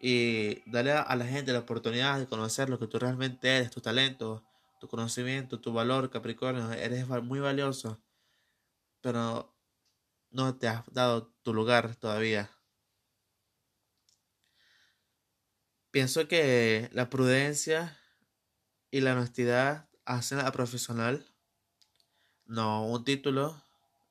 Y 0.00 0.62
dale 0.70 0.92
a 0.92 1.16
la 1.16 1.26
gente 1.26 1.52
la 1.52 1.60
oportunidad 1.60 2.18
de 2.18 2.26
conocer 2.26 2.68
lo 2.68 2.78
que 2.78 2.86
tú 2.86 2.98
realmente 2.98 3.56
eres, 3.56 3.70
tu 3.70 3.80
talento, 3.80 4.44
tu 4.80 4.88
conocimiento, 4.88 5.60
tu 5.60 5.72
valor, 5.72 6.10
Capricornio. 6.10 6.70
Eres 6.72 7.08
muy 7.08 7.40
valioso, 7.40 8.02
pero 9.00 9.54
no 10.30 10.56
te 10.56 10.68
has 10.68 10.84
dado 10.92 11.28
tu 11.42 11.54
lugar 11.54 11.94
todavía. 11.96 12.50
Pienso 15.94 16.26
que 16.26 16.90
la 16.90 17.08
prudencia 17.08 17.96
y 18.90 19.00
la 19.00 19.12
honestidad 19.12 19.88
hacen 20.04 20.40
a 20.40 20.50
profesional, 20.50 21.24
no 22.46 22.84
un 22.88 23.04
título, 23.04 23.62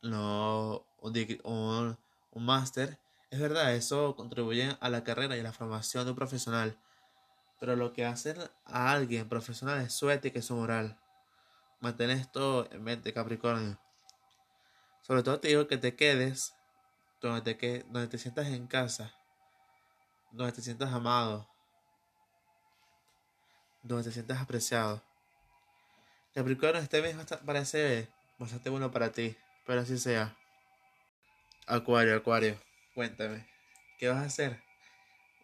no 0.02 0.88
un, 1.02 1.98
un, 2.32 2.46
máster. 2.46 3.00
Es 3.32 3.42
verdad, 3.42 3.76
eso 3.76 4.16
contribuye 4.16 4.78
a 4.80 4.90
la 4.90 5.04
carrera 5.04 5.36
y 5.36 5.42
a 5.42 5.44
la 5.44 5.52
formación 5.52 6.06
de 6.06 6.12
un 6.12 6.16
profesional. 6.16 6.80
Pero 7.60 7.76
lo 7.76 7.92
que 7.92 8.06
hace 8.06 8.34
a 8.64 8.92
alguien 8.94 9.28
profesional 9.28 9.82
es 9.82 9.92
su 9.92 10.10
ética 10.10 10.40
y 10.40 10.42
su 10.42 10.56
moral. 10.56 10.98
Mantén 11.82 12.12
esto 12.12 12.72
en 12.72 12.82
mente, 12.82 13.12
Capricornio. 13.12 13.78
Sobre 15.02 15.22
todo 15.22 15.42
te 15.42 15.50
digo 15.50 15.68
que 15.68 15.78
te 15.78 15.98
quedes 15.98 16.56
donde 17.22 17.56
te, 17.56 17.84
donde 17.90 18.08
te 18.08 18.18
sientas 18.18 18.48
en 18.48 18.68
casa, 18.68 19.14
donde 20.32 20.54
te 20.54 20.62
sientas 20.62 20.94
amado, 20.94 21.53
donde 23.84 24.06
te 24.06 24.12
sientas 24.12 24.42
apreciado. 24.42 25.04
Capricornio, 26.34 26.82
este 26.82 27.02
mes 27.02 27.16
parece 27.46 28.08
bastante 28.40 28.70
bueno 28.70 28.92
para 28.92 29.12
ti, 29.12 29.36
pero 29.66 29.82
así 29.82 30.00
sea. 30.00 30.36
Acuario, 31.68 32.16
Acuario, 32.16 32.60
cuéntame, 32.96 33.48
¿qué 34.00 34.08
vas 34.08 34.18
a 34.18 34.26
hacer? 34.26 34.62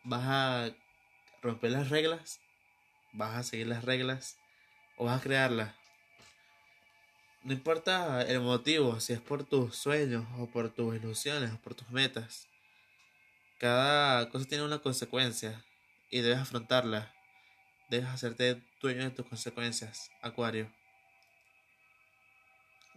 ¿Vas 0.03 0.23
a 0.25 0.75
romper 1.41 1.71
las 1.71 1.89
reglas? 1.89 2.39
¿Vas 3.13 3.35
a 3.35 3.43
seguir 3.43 3.67
las 3.67 3.83
reglas? 3.83 4.37
¿O 4.97 5.05
vas 5.05 5.19
a 5.19 5.23
crearlas? 5.23 5.75
No 7.43 7.53
importa 7.53 8.21
el 8.23 8.41
motivo, 8.41 8.99
si 8.99 9.13
es 9.13 9.21
por 9.21 9.43
tus 9.43 9.75
sueños 9.75 10.25
o 10.37 10.47
por 10.47 10.69
tus 10.69 10.95
ilusiones 10.95 11.51
o 11.53 11.57
por 11.57 11.73
tus 11.73 11.89
metas. 11.89 12.47
Cada 13.59 14.29
cosa 14.29 14.45
tiene 14.45 14.65
una 14.65 14.79
consecuencia 14.79 15.63
y 16.09 16.19
debes 16.19 16.39
afrontarla 16.39 17.13
debes 17.89 18.09
hacerte 18.09 18.61
dueño 18.81 19.03
de 19.03 19.11
tus 19.11 19.25
consecuencias, 19.25 20.11
Acuario. 20.21 20.71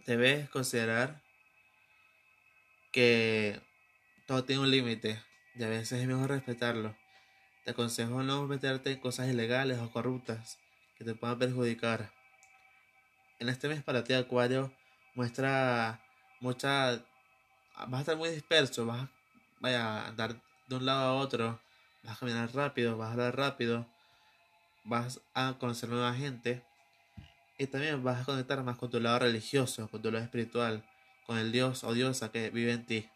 Debes 0.05 0.49
considerar 0.49 1.21
que 2.91 3.61
todo 4.27 4.43
tiene 4.43 4.61
un 4.61 4.71
límite 4.71 5.21
y 5.55 5.63
a 5.63 5.69
veces 5.69 6.01
es 6.01 6.07
mejor 6.07 6.29
respetarlo. 6.29 6.95
Te 7.65 7.71
aconsejo 7.71 8.23
no 8.23 8.45
meterte 8.47 8.91
en 8.91 8.99
cosas 8.99 9.29
ilegales 9.29 9.79
o 9.79 9.91
corruptas 9.91 10.59
que 10.97 11.05
te 11.05 11.15
puedan 11.15 11.39
perjudicar. 11.39 12.11
En 13.39 13.49
este 13.49 13.67
mes 13.67 13.83
para 13.83 14.03
ti, 14.03 14.13
Acuario, 14.13 14.71
muestra 15.15 16.01
mucha... 16.39 17.03
Vas 17.75 17.93
a 17.93 17.99
estar 18.01 18.17
muy 18.17 18.29
disperso, 18.29 18.85
vas 18.85 19.09
a, 19.63 19.67
a 19.69 20.07
andar 20.07 20.39
de 20.67 20.75
un 20.75 20.85
lado 20.85 21.01
a 21.01 21.13
otro 21.15 21.59
vas 22.03 22.17
a 22.17 22.19
caminar 22.19 22.53
rápido, 22.53 22.97
vas 22.97 23.09
a 23.09 23.11
hablar 23.13 23.35
rápido, 23.35 23.87
vas 24.83 25.21
a 25.33 25.55
conocer 25.59 25.89
nueva 25.89 26.13
gente 26.13 26.63
y 27.57 27.67
también 27.67 28.03
vas 28.03 28.21
a 28.21 28.25
conectar 28.25 28.61
más 28.63 28.77
con 28.77 28.89
tu 28.89 28.99
lado 28.99 29.19
religioso, 29.19 29.87
con 29.89 30.01
tu 30.01 30.11
lado 30.11 30.23
espiritual, 30.23 30.83
con 31.25 31.37
el 31.37 31.51
Dios 31.51 31.83
o 31.83 31.93
diosa 31.93 32.31
que 32.31 32.49
vive 32.49 32.73
en 32.73 32.85
ti. 32.85 33.09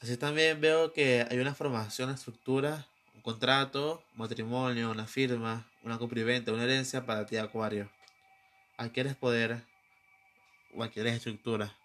Así 0.00 0.16
también 0.16 0.60
veo 0.60 0.92
que 0.92 1.26
hay 1.30 1.38
una 1.38 1.54
formación, 1.54 2.08
una 2.08 2.16
estructura, 2.16 2.86
un 3.14 3.22
contrato, 3.22 4.02
un 4.12 4.18
matrimonio, 4.18 4.90
una 4.90 5.06
firma, 5.06 5.66
una 5.84 5.96
compra 5.96 6.22
una 6.22 6.64
herencia 6.64 7.06
para 7.06 7.24
ti, 7.24 7.36
Acuario. 7.36 7.88
Adquieres 8.76 9.14
poder 9.14 9.64
o 10.74 10.82
adquieres 10.82 11.14
estructura. 11.14 11.76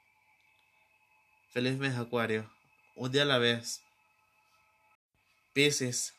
Feliz 1.52 1.78
mes, 1.78 1.96
Acuario. 1.96 2.50
Un 2.96 3.12
día 3.12 3.22
a 3.22 3.26
la 3.26 3.38
vez. 3.38 3.84
Piscis. 5.54 6.17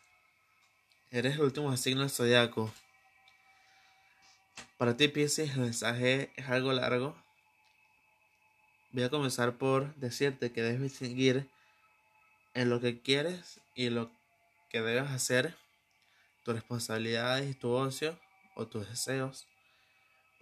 Eres 1.10 1.36
el 1.36 1.40
último 1.40 1.74
signo 1.78 2.02
del 2.02 2.10
zodiaco. 2.10 2.70
Para 4.76 4.94
ti, 4.94 5.08
Piscis, 5.08 5.52
el 5.52 5.60
mensaje 5.60 6.30
es 6.36 6.50
algo 6.50 6.70
largo. 6.74 7.16
Voy 8.92 9.04
a 9.04 9.08
comenzar 9.08 9.56
por 9.56 9.94
decirte 9.94 10.52
que 10.52 10.60
debes 10.60 10.82
distinguir 10.82 11.48
en 12.52 12.68
lo 12.68 12.80
que 12.80 13.00
quieres 13.00 13.58
y 13.74 13.88
lo 13.88 14.10
que 14.68 14.82
debes 14.82 15.10
hacer, 15.10 15.56
tus 16.44 16.54
responsabilidades 16.54 17.50
y 17.50 17.54
tu 17.54 17.70
ocio 17.70 18.18
o 18.54 18.66
tus 18.66 18.86
deseos. 18.86 19.46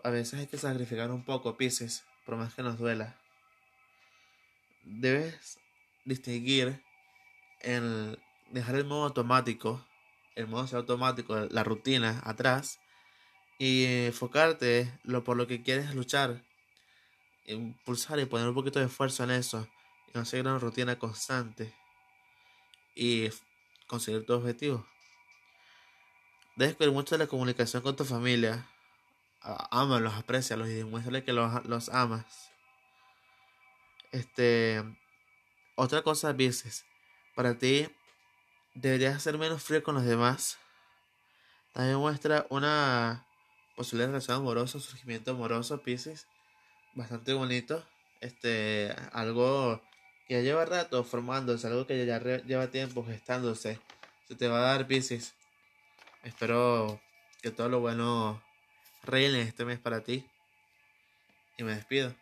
A 0.02 0.10
veces 0.10 0.40
hay 0.40 0.46
que 0.48 0.58
sacrificar 0.58 1.12
un 1.12 1.24
poco, 1.24 1.56
Pisces, 1.56 2.02
por 2.24 2.34
más 2.34 2.54
que 2.54 2.64
nos 2.64 2.76
duela. 2.76 3.16
Debes 4.82 5.60
distinguir 6.04 6.82
en 7.60 8.18
dejar 8.50 8.74
el 8.74 8.84
modo 8.84 9.04
automático, 9.04 9.86
el 10.36 10.46
modo 10.46 10.76
automático, 10.76 11.34
la 11.50 11.64
rutina 11.64 12.20
atrás 12.24 12.78
y 13.58 14.06
enfocarte 14.06 14.92
lo 15.02 15.24
por 15.24 15.36
lo 15.36 15.46
que 15.46 15.62
quieres 15.62 15.94
luchar, 15.94 16.44
impulsar 17.46 18.20
y 18.20 18.26
poner 18.26 18.46
un 18.46 18.54
poquito 18.54 18.78
de 18.78 18.86
esfuerzo 18.86 19.24
en 19.24 19.30
eso 19.30 19.66
y 20.06 20.12
conseguir 20.12 20.46
una 20.46 20.58
rutina 20.58 20.98
constante 20.98 21.74
y 22.94 23.30
conseguir 23.86 24.24
tu 24.26 24.34
objetivo. 24.34 24.86
Debes 26.56 26.76
cuidar 26.76 26.92
mucho 26.92 27.14
de 27.14 27.24
la 27.24 27.28
comunicación 27.28 27.82
con 27.82 27.96
tu 27.96 28.04
familia. 28.04 28.66
Ámalos, 29.40 30.14
aprecialos 30.14 30.68
y 30.68 30.74
demuéstrale 30.74 31.22
que 31.22 31.32
los, 31.32 31.64
los 31.66 31.88
amas. 31.90 32.50
Este. 34.10 34.82
Otra 35.76 36.00
cosa, 36.02 36.32
dices, 36.32 36.86
para 37.34 37.58
ti 37.58 37.86
deberías 38.76 39.22
ser 39.22 39.38
menos 39.38 39.62
frío 39.62 39.82
con 39.82 39.94
los 39.94 40.04
demás. 40.04 40.58
También 41.72 41.98
muestra 41.98 42.46
una 42.50 43.26
posible 43.74 44.06
relación 44.06 44.38
amorosa, 44.38 44.78
surgimiento 44.78 45.32
amoroso, 45.32 45.82
Pisces. 45.82 46.26
Bastante 46.94 47.32
bonito. 47.34 47.84
Este, 48.20 48.94
algo 49.12 49.82
ya 50.28 50.40
lleva 50.40 50.64
rato 50.64 51.04
formándose, 51.04 51.66
algo 51.66 51.86
que 51.86 52.06
ya 52.06 52.18
lleva 52.18 52.68
tiempo 52.68 53.04
gestándose. 53.04 53.80
Se 54.28 54.34
te 54.34 54.48
va 54.48 54.58
a 54.58 54.72
dar 54.72 54.86
Pisces. 54.86 55.34
Espero 56.22 57.00
que 57.42 57.50
todo 57.50 57.68
lo 57.68 57.80
bueno 57.80 58.42
reine 59.02 59.42
este 59.42 59.64
mes 59.64 59.78
para 59.78 60.02
ti. 60.02 60.26
Y 61.58 61.64
me 61.64 61.74
despido. 61.74 62.14